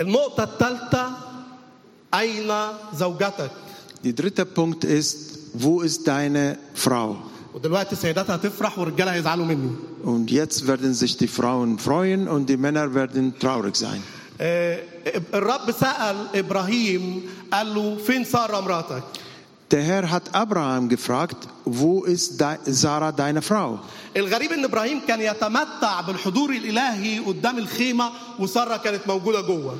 [0.00, 1.10] النقطة الثالثة
[2.14, 2.50] أين
[2.98, 3.50] زوجتك؟
[4.04, 7.16] Der dritte Punkt ist, wo ist deine Frau?
[7.53, 9.71] ودلوقتي السيدات هتفرح والرجالة هيزعلوا مني.
[10.03, 14.01] Und jetzt werden sich die Frauen freuen und die Männer werden traurig sein.
[14.41, 14.79] آه،
[15.33, 17.21] الرب سأل إبراهيم
[17.53, 19.03] قال له فين سارة مراتك؟
[19.71, 23.79] Der Herr hat Abraham gefragt, wo ist de Sarah deine Frau?
[24.17, 29.77] الغريب ان إبراهيم كان يتمتع بالحضور الالهي قدام الخيمه وساره كانت موجوده جوه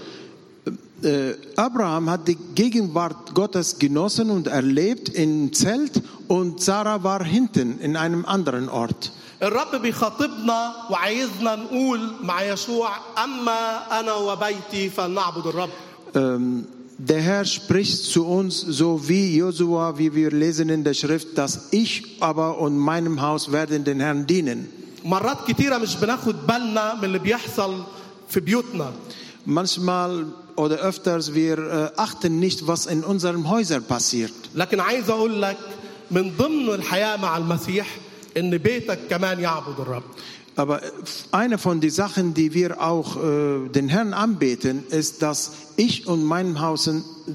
[1.03, 7.78] Äh, Abraham hat die Gegenwart Gottes genossen und erlebt im Zelt und Sarah war hinten
[7.80, 9.10] in einem anderen Ort.
[9.42, 12.90] الرب بيخاطبنا وعايزنا نقول مع يشوع
[13.24, 13.60] اما
[14.00, 15.70] انا وبيتي فلنعبد الرب
[16.14, 16.66] Ähm,
[16.98, 21.68] der Herr spricht zu uns so wie Josua, wie wir lesen in der Schrift, dass
[21.70, 24.66] ich aber und meinem Haus werden den Herrn dienen.
[25.04, 27.82] مرات كتيره مش بناخد بالنا من اللي بيحصل
[28.28, 28.92] في بيوتنا
[29.46, 34.32] Manchmal oder öfters wir äh, achten nicht, was in unseren Häusern passiert.
[34.54, 35.56] لكن عايز اقول لك
[36.13, 37.87] من ضمن الحياة مع المسيح
[38.37, 40.03] إن بيتك كمان يعبد الرب.
[40.55, 40.81] Aber
[41.31, 46.23] eine von den Sachen, die wir auch äh, den Herrn anbeten, ist, dass ich und
[46.23, 46.87] mein Haus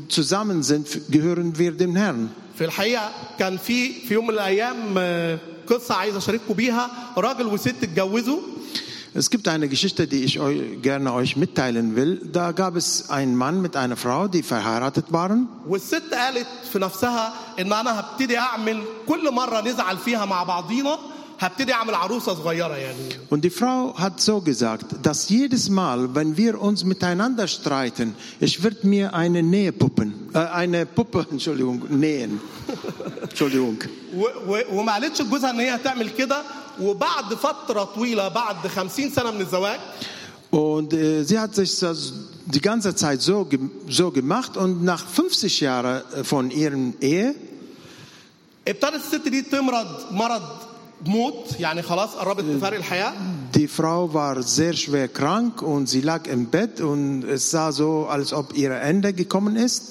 [0.08, 2.30] zusammen sind, gehören wir dem Herrn.
[2.58, 6.90] في الحقيقة كان في في يوم من الأيام آه، قصة عايز أشارككم بيها.
[7.16, 8.38] راجل وست اتجوزوا.
[9.17, 12.21] Es gibt eine Geschichte, die ich euch, gerne euch mitteilen will.
[12.31, 15.47] Da gab es einen Mann mit einer Frau, die verheiratet waren.
[15.67, 20.97] والست قالت في نفسها ان انا هبتدي اعمل كل مره نزعل فيها مع بعضينا
[21.39, 26.37] هبتدي اعمل عروسه صغيره يعني Und die Frau hat so gesagt, dass jedes Mal, wenn
[26.37, 32.39] wir uns miteinander streiten, ich werde mir eine Nähpuppen, äh, eine Puppe, Entschuldigung, nähen.
[33.21, 33.77] Entschuldigung.
[34.15, 36.41] و و وما قالتش لجوزها ان هي هتعمل كده
[36.81, 39.79] وبعد فتره طويله بعد 50 سنه من الزواج
[40.51, 42.13] Und äh, sie hat sich das
[42.45, 47.35] die ganze Zeit so, ge- so gemacht und nach 50 Jahren äh, von ihrem Ehe
[48.67, 50.41] ابتدت الست دي تمرض مرض
[51.05, 53.13] موت يعني خلاص قربت تفارق الحياه
[53.55, 58.07] Die Frau war sehr schwer krank und sie lag im Bett und es sah so,
[58.07, 59.81] als ob ihr Ende gekommen ist.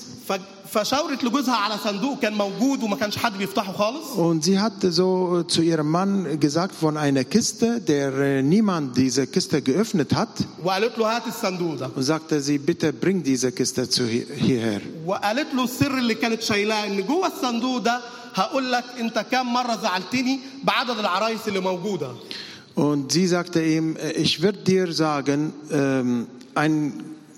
[0.72, 4.90] ف- فشاورت لجوزها على صندوق كان موجود وما كانش حد بيفتحه خالص Und sie hatte
[4.92, 10.28] so zu ihrem Mann gesagt von einer Kiste, der äh, niemand diese Kiste geöffnet hat.
[10.64, 14.80] وقالت له هات الصندوق ده Und sagte sie, bitte bring diese Kiste zu hi- hierher.
[15.06, 18.00] وقالت له السر اللي كانت شايلاه ان جوه الصندوق ده
[18.34, 22.12] هقول لك انت كام مره زعلتني بعدد العرايس اللي موجوده
[22.74, 26.74] Und sie sagte ihm, äh, ich werde dir sagen ähm, ein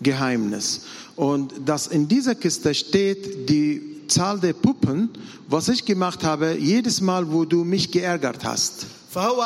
[0.01, 0.83] Geheimnis.
[1.19, 5.11] Und dass in dieser Kiste steht die Zahl der Puppen,
[5.49, 8.87] was ich gemacht habe, jedes Mal, wo du mich geärgert hast.
[9.15, 9.45] فهو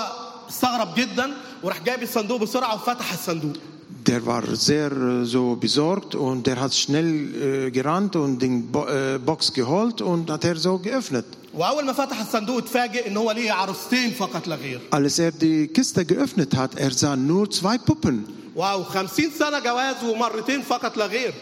[0.48, 1.30] استغرب جدا
[1.62, 3.56] وراح جايب الصندوق بسرعه وفتح الصندوق
[4.06, 8.86] Der war sehr äh, so besorgt und der hat schnell äh, gerannt und den Bo
[8.86, 11.26] äh, Box geholt und hat er so geöffnet.
[11.54, 15.68] واول ما فتح الصندوق اتفاجئ ان هو ليه عروستين فقط لا غير Als er die
[15.68, 18.24] Kiste geöffnet hat, er sah nur zwei Puppen.
[18.56, 21.34] واو 50 سنه جواز ومرتين فقط لا غير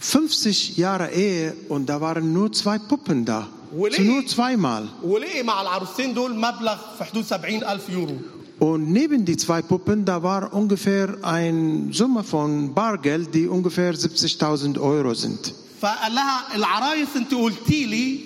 [0.00, 3.46] 50 Jahre Ehe und da waren nur zwei Puppen da.
[3.76, 4.88] وليه؟ So nur zweimal.
[5.02, 8.16] وليه مع العروستين دول مبلغ في حدود 70 ألف يورو
[8.60, 14.78] Und neben die zwei Puppen, da war ungefähr eine Summe von Bargeld, die ungefähr 70.000
[14.80, 15.52] Euro sind.
[15.80, 18.20] فقال لها العرايس انت قلتي لي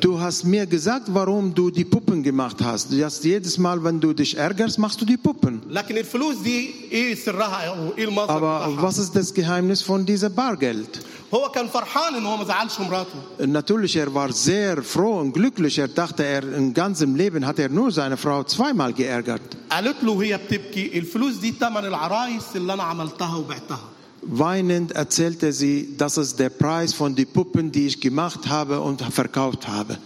[0.00, 2.90] Du hast mir gesagt, warum du die Puppen gemacht hast.
[2.90, 5.60] Du hast jedes Mal, wenn du dich ärgerst, machst du die Puppen.
[5.70, 10.04] لكن الفلوس دي ايه سرها او ايه المصدر Aber بتاعها was ist das Geheimnis von
[10.04, 10.98] diesem Bargeld?
[11.34, 15.78] هو كان فرحان ان هو ما زعلش مراته Natürlich, er war sehr froh und glücklich.
[15.78, 19.56] Er dachte, er im ganzen Leben hat er nur seine Frau zweimal geärgert.
[19.70, 23.80] قالت له وهي بتبكي الفلوس دي ثمن العرايس اللي انا عملتها وبعتها
[24.21, 29.01] Weinend erzählte sie, das ist der Preis von den Puppen, die ich gemacht habe und
[29.01, 29.97] verkauft habe.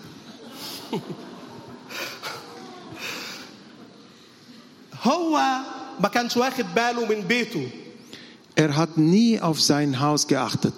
[8.55, 10.73] Er hat nie auf sein Haus geachtet.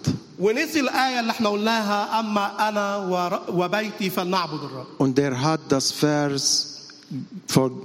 [4.97, 6.76] Und er hat das Vers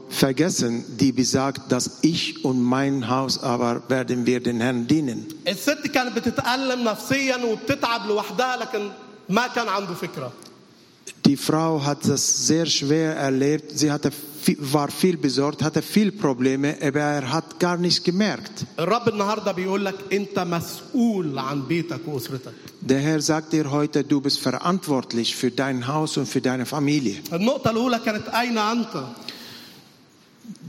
[0.09, 5.25] vergessen, die besagt, dass ich und mein Haus aber werden wir den Herrn dienen.
[5.47, 8.89] الست كانت بتتألم نفسيا وبتتعب لوحدها لكن
[9.29, 10.31] ما كان عنده فكرة
[11.25, 13.77] Die Frau hat das sehr schwer erlebt.
[13.77, 14.11] Sie hatte,
[14.45, 18.65] vi- war viel besorgt, hatte viel Probleme, aber er hat gar nicht gemerkt.
[18.79, 24.21] الرب النهاردة بيقول لك أنت مسؤول عن بيتك وأسرتك Der Herr sagt dir heute, du
[24.21, 27.15] bist verantwortlich für dein Haus und für deine Familie.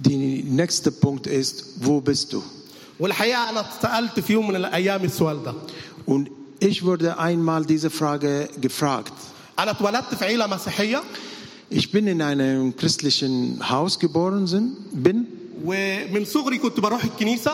[0.07, 2.43] النقطة الأولى كانت أين أنت Der nächste Punkt ist, wo bist du?
[3.01, 5.55] والحقيقة أنا سألت في يوم من الأيام السؤال ده
[6.07, 9.13] Und ich wurde einmal diese Frage gefragt.
[9.59, 11.03] أنا اتولدت في عيلة مسيحية
[11.71, 15.27] Ich bin in einem christlichen Haus geboren sind- bin.
[15.65, 17.53] ومن صغري كنت بروح الكنيسة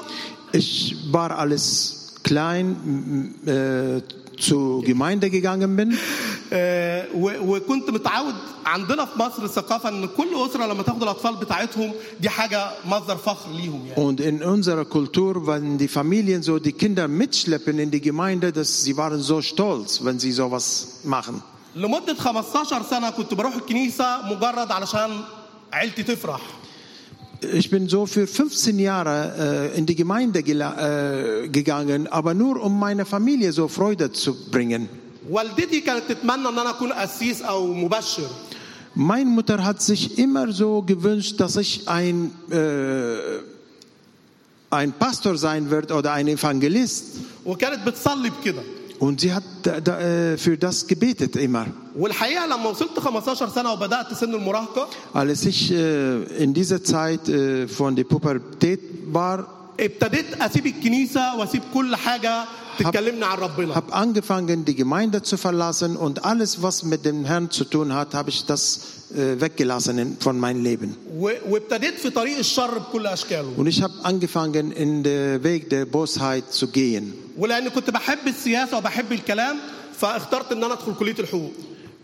[0.53, 4.00] Ich war alles klein, m- äh,
[4.39, 5.97] zur Gemeinde gegangen bin.
[6.54, 7.06] آه،
[7.41, 12.71] وكنت متعود عندنا في مصر ثقافة إن كل أسرة لما تاخد الأطفال بتاعتهم دي حاجة
[12.86, 17.78] مصدر فخر ليهم يعني Und in unserer Kultur, wenn die Familien so die Kinder mitschleppen
[17.80, 21.41] in die Gemeinde, dass sie waren so stolz, wenn sie sowas machen.
[21.75, 25.21] لمدة 15 سنة كنت بروح الكنيسة مجرد علشان
[25.73, 26.41] عيلتي تفرح
[27.53, 30.77] Ich bin so für 15 Jahre äh, in die Gemeinde gela-
[31.44, 34.88] äh, gegangen, aber nur um meiner Familie so Freude zu bringen.
[35.31, 38.29] والدتي كانت تتمنى ان انا اكون قسيس او مبشر
[38.96, 43.40] Meine Mutter hat sich immer so gewünscht, dass ich ein, äh,
[44.70, 47.05] ein Pastor sein werde oder ein Evangelist.
[47.46, 48.62] وكانت بتصلي بكده
[48.99, 51.65] Und sie hat äh, für das gebetet immer.
[51.95, 57.67] والحقيقة لما وصلت 15 سنه وبدات سن المراهقه Als ich äh, in dieser Zeit äh,
[57.67, 58.79] von der Pubertät
[59.12, 59.47] war,
[59.79, 62.43] ابتديت اسيب الكنيسه واسيب كل حاجة
[62.86, 67.94] habe hab angefangen, die Gemeinde zu verlassen und alles, was mit dem Herrn zu tun
[67.94, 68.80] hat, habe ich das
[69.13, 70.96] äh, weggelassen von meinem Leben.
[73.58, 77.13] Und ich habe angefangen, in den Weg der Bosheit zu gehen.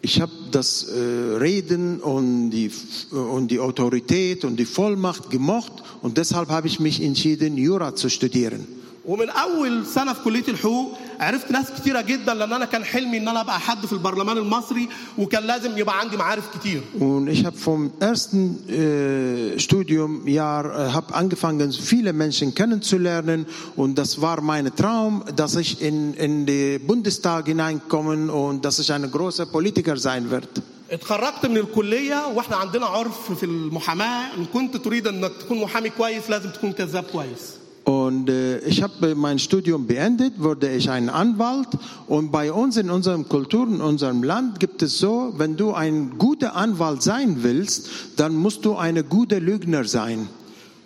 [0.01, 2.71] Ich habe das äh, Reden und die,
[3.11, 7.95] äh, und die Autorität und die Vollmacht gemocht und deshalb habe ich mich entschieden, Jura
[7.95, 8.67] zu studieren.
[9.04, 13.28] ومن اول سنه في كليه الحقوق عرفت ناس كتيره جدا لان انا كان حلمي ان
[13.28, 14.88] انا ابقى حد في البرلمان المصري
[15.18, 21.16] وكان لازم يبقى عندي معارف كتير Und ich habe vom ersten äh, Studiumjahr äh, hab
[21.16, 23.46] angefangen, viele Menschen kennenzulernen.
[23.76, 28.92] Und das war mein Traum, dass ich in, in den Bundestag hineinkommen und dass ich
[28.92, 30.48] ein großer Politiker sein werde.
[30.90, 36.30] اتخرجت من الكليه واحنا عندنا عرف في المحاماه ان كنت تريد انك تكون محامي كويس
[36.30, 37.40] لازم تكون كذاب كويس
[37.84, 41.68] Und äh, ich habe mein Studium beendet, wurde ich ein Anwalt.
[42.06, 45.96] Und bei uns in unserem Kultur, in unserem Land gibt es so, wenn du ein
[46.18, 50.28] guter Anwalt sein willst, dann musst du eine gute Lügner sein.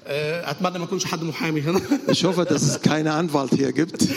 [0.06, 4.04] آه، اتمنى ما يكونش حد محامي هنا Ich hoffe, dass es keinen Anwalt hier gibt.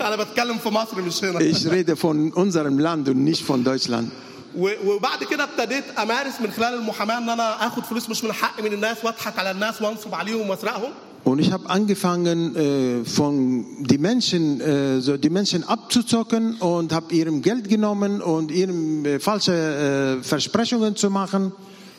[0.00, 4.08] انا بتكلم في مصر مش هنا Ich rede von unserem Land und nicht von Deutschland.
[4.58, 8.62] و- وبعد كده ابتديت امارس من خلال المحاماه ان انا اخد فلوس مش من حقي
[8.62, 10.90] من الناس واضحك على الناس وانصب عليهم واسرقهم
[11.24, 17.12] Und ich habe angefangen, äh, von die Menschen, äh, so die Menschen abzuzocken und habe
[17.12, 21.52] ihrem Geld genommen und ihrem äh, falsche äh, Versprechungen zu machen.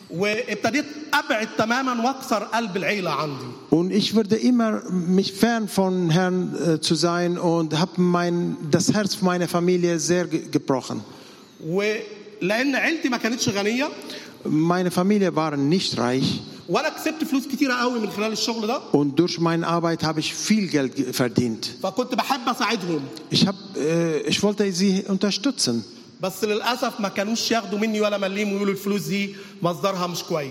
[0.10, 6.55] وابتديت ابعد تماما واكسر قلب العيله عندي Und ich würde immer mich fern von Herrn
[6.55, 11.01] äh, zu sein und habe mein das Herz meiner Familie sehr ge gebrochen.
[11.68, 13.88] ولان عيلتي ما كانتش غنيه
[14.45, 16.41] Meine Familie waren nicht reich
[18.93, 21.77] Und durch meine Arbeit habe ich viel Geld verdient.
[23.31, 25.85] Ich, hab, äh, ich wollte sie unterstützen.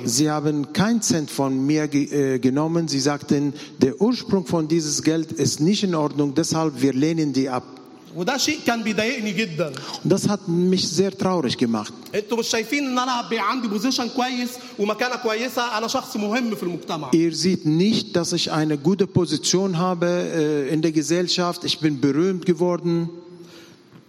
[0.06, 2.90] Sie haben keinen Cent von mir äh, genommen.
[2.90, 7.48] Sie sagten, der Ursprung von dieses Geld ist nicht in Ordnung, deshalb wir lehnen die
[7.48, 7.81] ab.
[8.17, 9.73] وده شيء كان بيضايقني جدا
[10.05, 11.93] Und das hat mich sehr traurig gemacht.
[12.15, 14.49] انتوا مش شايفين ان انا بي- عندي بوزيشن كويس
[14.79, 19.79] ومكانه كويسه انا شخص مهم في المجتمع Ihr seht nicht, dass ich eine gute Position
[19.79, 21.65] habe äh, in der Gesellschaft.
[21.65, 23.09] Ich bin berühmt geworden.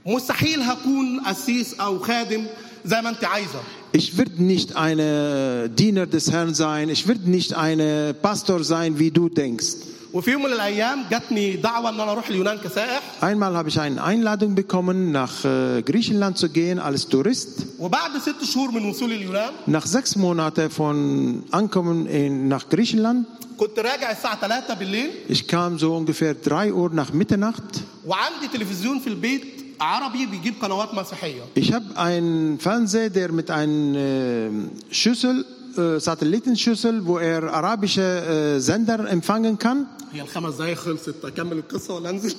[0.05, 2.45] مستحيل هكون قسيس او خادم
[2.85, 3.59] زي ما انت عايزه
[3.97, 6.89] Ich werde nicht eine Diener des Herrn sein.
[6.89, 9.69] Ich werde nicht eine Pastor sein, wie du denkst.
[10.14, 14.02] وفي يوم من الأيام جاتني دعوه ان أنا أروح اليونان كسائح Einmal habe ich eine
[14.02, 17.66] Einladung bekommen, nach äh, Griechenland zu gehen als Tourist.
[17.78, 23.26] وبعد ست شهور من وصولي اليونان Nach sechs Monaten von Ankommen in, nach Griechenland,
[23.58, 27.80] كنت راجع الساعة 3 بالليل ich kam so ungefähr drei Uhr nach Mitternacht.
[28.06, 29.44] وعندي تلفزيون في البيت
[29.80, 34.50] عربي بيجيب قنوات مسيحيه Ich habe einen Fernseher, der mit einer äh,
[34.90, 35.44] Schüssel,
[35.77, 39.85] äh, Satellitenschüssel, wo er arabische äh, Sender empfangen kann.
[40.13, 42.35] هي الخمس دقايق خلصت اكمل القصه ولا انزل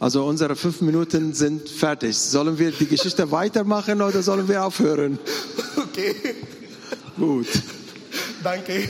[0.00, 2.16] Also unsere fünf Minuten sind fertig.
[2.16, 5.18] Sollen wir die Geschichte weitermachen oder sollen wir aufhören?
[5.78, 6.14] اوكي
[7.20, 7.46] Gut.
[8.44, 8.88] دانكي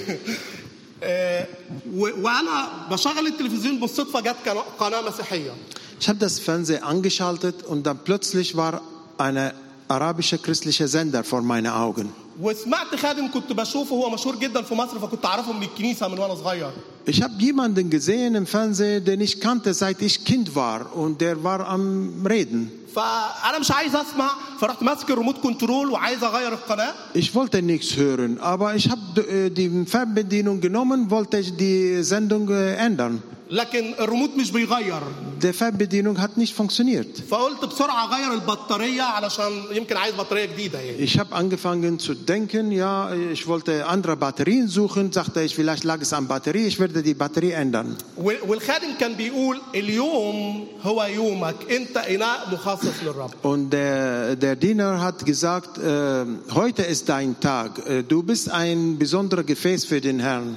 [1.02, 1.46] آه،
[1.94, 5.52] و- وانا بشغل التلفزيون بالصدفه جت قناه- قناه مسيحيه
[6.00, 8.82] Ich habe das Fernseher angeschaltet und dann plötzlich war
[9.18, 9.52] eine
[9.88, 12.08] arabische christliche Sender vor meinen Augen.
[12.40, 16.34] وسمعت خادم كنت بشوفه هو مشهور جدا في مصر فكنت اعرفه من الكنيسه من وانا
[16.34, 16.70] صغير
[17.06, 21.42] Ich habe jemanden gesehen im Fernsehen, den ich kannte, seit ich Kind war und der
[21.42, 22.70] war am Reden.
[22.94, 28.38] فانا مش عايز اسمع فرحت ماسك الريموت كنترول وعايز اغير القناه Ich wollte nichts hören,
[28.40, 33.22] aber ich habe äh, die Fernbedienung genommen, wollte ich die Sendung äh, ändern.
[33.52, 35.00] لكن الريموت مش بيغير
[35.40, 37.20] Die Fernbedienung hat nicht funktioniert.
[37.30, 42.72] فقلت بسرعه اغير البطاريه علشان يمكن عايز بطاريه جديده يعني Ich habe angefangen zu denken,
[42.72, 47.02] ja, ich wollte andere Batterien suchen, sagte ich, vielleicht lag es an Batterie, ich werde
[47.02, 47.96] die Batterie ändern.
[48.18, 55.00] و- والخادم كان بيقول اليوم هو يومك انت اناء مخصص للرب Und der, der Diener
[55.00, 60.18] hat gesagt, äh, heute ist dein Tag, äh, du bist ein besonderes Gefäß für den
[60.20, 60.56] Herrn.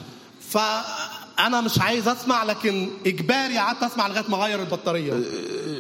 [1.38, 5.14] فانا مش عايز اسمع لكن اجباري قعدت اسمع لغايه ما اغير البطاريه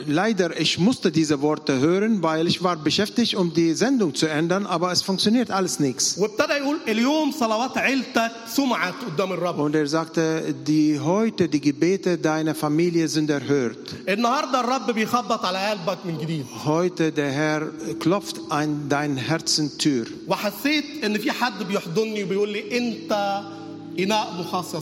[0.07, 4.65] Leider, ich musste diese Worte hören, weil ich war beschäftigt, um die Sendung zu ändern,
[4.65, 6.17] aber es funktioniert alles nichts.
[6.17, 12.17] وابتدى يقول اليوم صلوات عيلتك سمعت قدام الرب Und er sagte, die heute, die Gebete
[12.17, 13.93] deiner Familie sind erhört.
[14.09, 17.61] النهارده الرب بيخبط على قلبك من جديد Heute der Herr
[17.99, 20.07] klopft an dein Herzentür.
[20.27, 23.64] وحسيت ان في حد بيحضني وبيقول لي انت اناء مخصص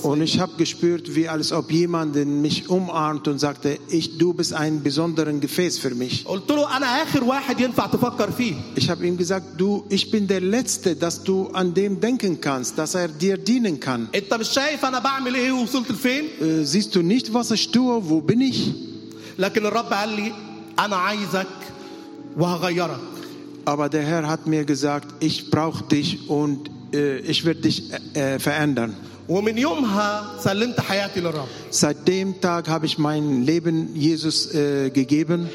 [0.03, 4.53] und ich habe gespürt, wie als ob jemand mich umarmt und sagte, ich, du bist
[4.53, 6.27] ein besonderes Gefäß für mich.
[8.77, 12.77] Ich habe ihm gesagt, du, ich bin der Letzte, dass du an dem denken kannst,
[12.79, 14.09] dass er dir dienen kann.
[16.41, 18.09] Äh, siehst du nicht, was ich tue?
[18.09, 18.73] Wo bin ich?
[23.65, 27.83] Aber der Herr hat mir gesagt, ich brauche dich und äh, ich werde dich
[28.15, 28.97] äh, äh, verändern.
[31.71, 35.49] Seit dem Tag habe ich mein Leben Jesus äh, gegeben.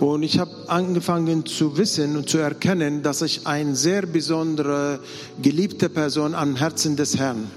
[0.00, 5.00] Und ich habe angefangen zu wissen und zu erkennen, dass ich eine sehr besondere,
[5.42, 7.50] geliebte Person am Herzen des Herrn.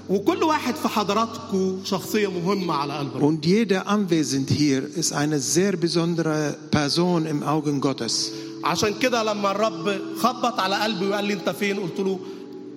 [3.20, 8.32] Und jeder Anwesend hier ist eine sehr besondere Person im Augen Gottes.
[8.63, 12.19] عشان كده لما الرب خبط على قلبي وقال لي انت فين قلت له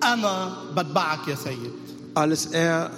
[0.03, 1.71] انا بتبعك يا سيد
[2.15, 2.89] Als er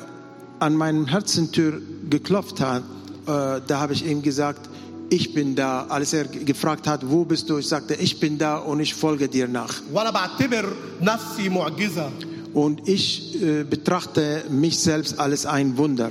[0.60, 2.84] an meinem Herzentür geklopft hat,
[3.28, 4.64] äh, da habe ich ihm gesagt,
[5.10, 5.72] ich bin da.
[5.90, 8.94] Als er g- gefragt hat, wo bist du, ich sagte, ich bin da und ich
[8.96, 9.74] folge dir nach.
[9.94, 12.10] وانا بعتبر نفسي معجزه
[12.57, 16.11] und ich äh, betrachte mich selbst als ein Wunder.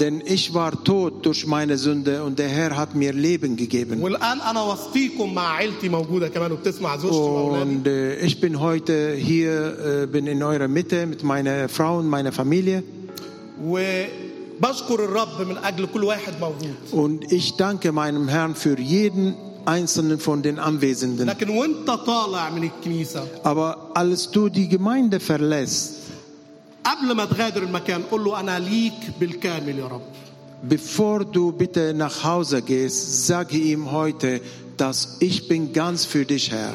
[0.00, 4.02] Denn ich war tot durch meine Sünde und der Herr hat mir Leben gegeben.
[4.02, 4.16] Und
[7.86, 12.32] äh, ich bin heute hier, äh, bin in eurer Mitte mit meiner Frau und meiner
[12.32, 12.82] Familie.
[16.90, 19.36] Und ich danke meinem Herrn für jeden
[19.66, 21.30] einzelnen von den Anwesenden.
[23.42, 25.94] Aber als du die Gemeinde verlässt,
[30.66, 34.40] Bevor du bitte nach Hause gehst, sage ihm heute,
[34.76, 36.74] dass ich bin ganz für dich, Herr.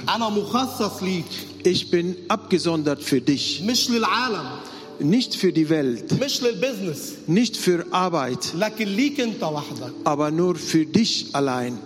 [1.63, 3.63] Ich bin abgesondert für dich.
[4.99, 6.11] Nicht für die Welt.
[7.27, 8.53] Nicht für Arbeit.
[10.03, 11.77] Aber nur für dich allein.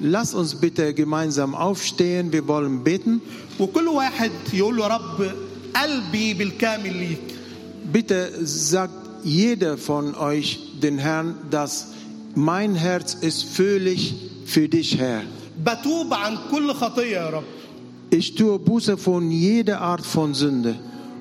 [0.00, 3.20] Lass uns bitte gemeinsam aufstehen, wir wollen beten.
[7.92, 8.94] Bitte sagt
[9.24, 11.88] jeder von euch den Herrn, dass
[12.34, 14.14] mein Herz ist völlig
[14.46, 15.22] für dich, Herr.
[18.10, 20.76] Ich tue Buße von jeder Art von Sünde.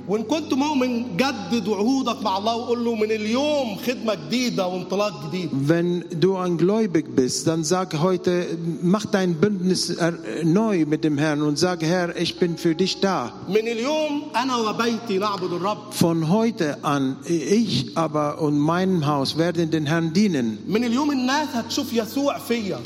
[0.08, 5.50] وان كنت مؤمن جدد وعهودك مع الله وقول له من اليوم خدمه جديده وانطلاق جديد
[5.68, 8.46] Wenn du ein Gläubig bist, dann sag heute,
[8.82, 10.14] mach dein Bündnis er-
[10.44, 13.32] neu mit dem Herrn und sag, Herr, ich bin für dich da.
[13.48, 19.70] من اليوم انا وبيتي نعبد الرب Von heute an, ich aber und meinem Haus werden
[19.70, 20.58] den Herrn dienen.
[20.68, 22.78] من اليوم الناس هتشوف يسوع فيا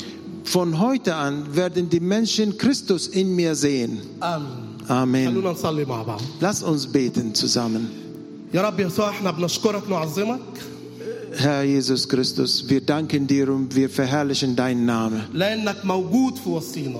[0.43, 3.99] Von heute an werden die Menschen Christus in mir sehen.
[4.21, 5.42] امين Amen.
[6.40, 7.90] Lass uns beten zusammen.
[11.34, 15.22] Herr Jesus Christus, wir danken dir und wir verherrlichen deinen Namen.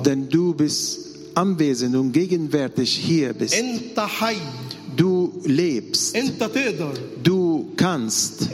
[0.04, 0.98] Denn du bist
[1.34, 3.54] anwesend und gegenwärtig hier bist.
[4.96, 6.14] Du lebst.
[7.22, 8.48] Du Du kannst.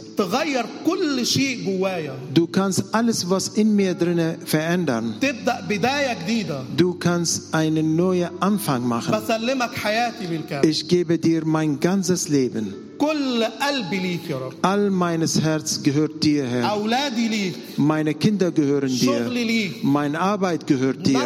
[2.35, 5.15] Du kannst alles, was in mir drinne verändern.
[6.77, 9.15] Du kannst einen neuen Anfang machen.
[10.63, 12.75] Ich gebe dir mein ganzes Leben.
[14.63, 16.73] All meines Herz gehört dir, Herr.
[17.77, 19.31] Meine Kinder gehören dir.
[19.83, 21.21] Meine Arbeit gehört dir.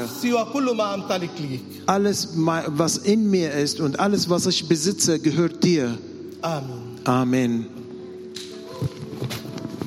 [1.86, 5.96] Alles, was in mir ist und alles, was ich besitze, gehört dir.
[6.42, 6.81] Amen.
[7.06, 7.81] Amen.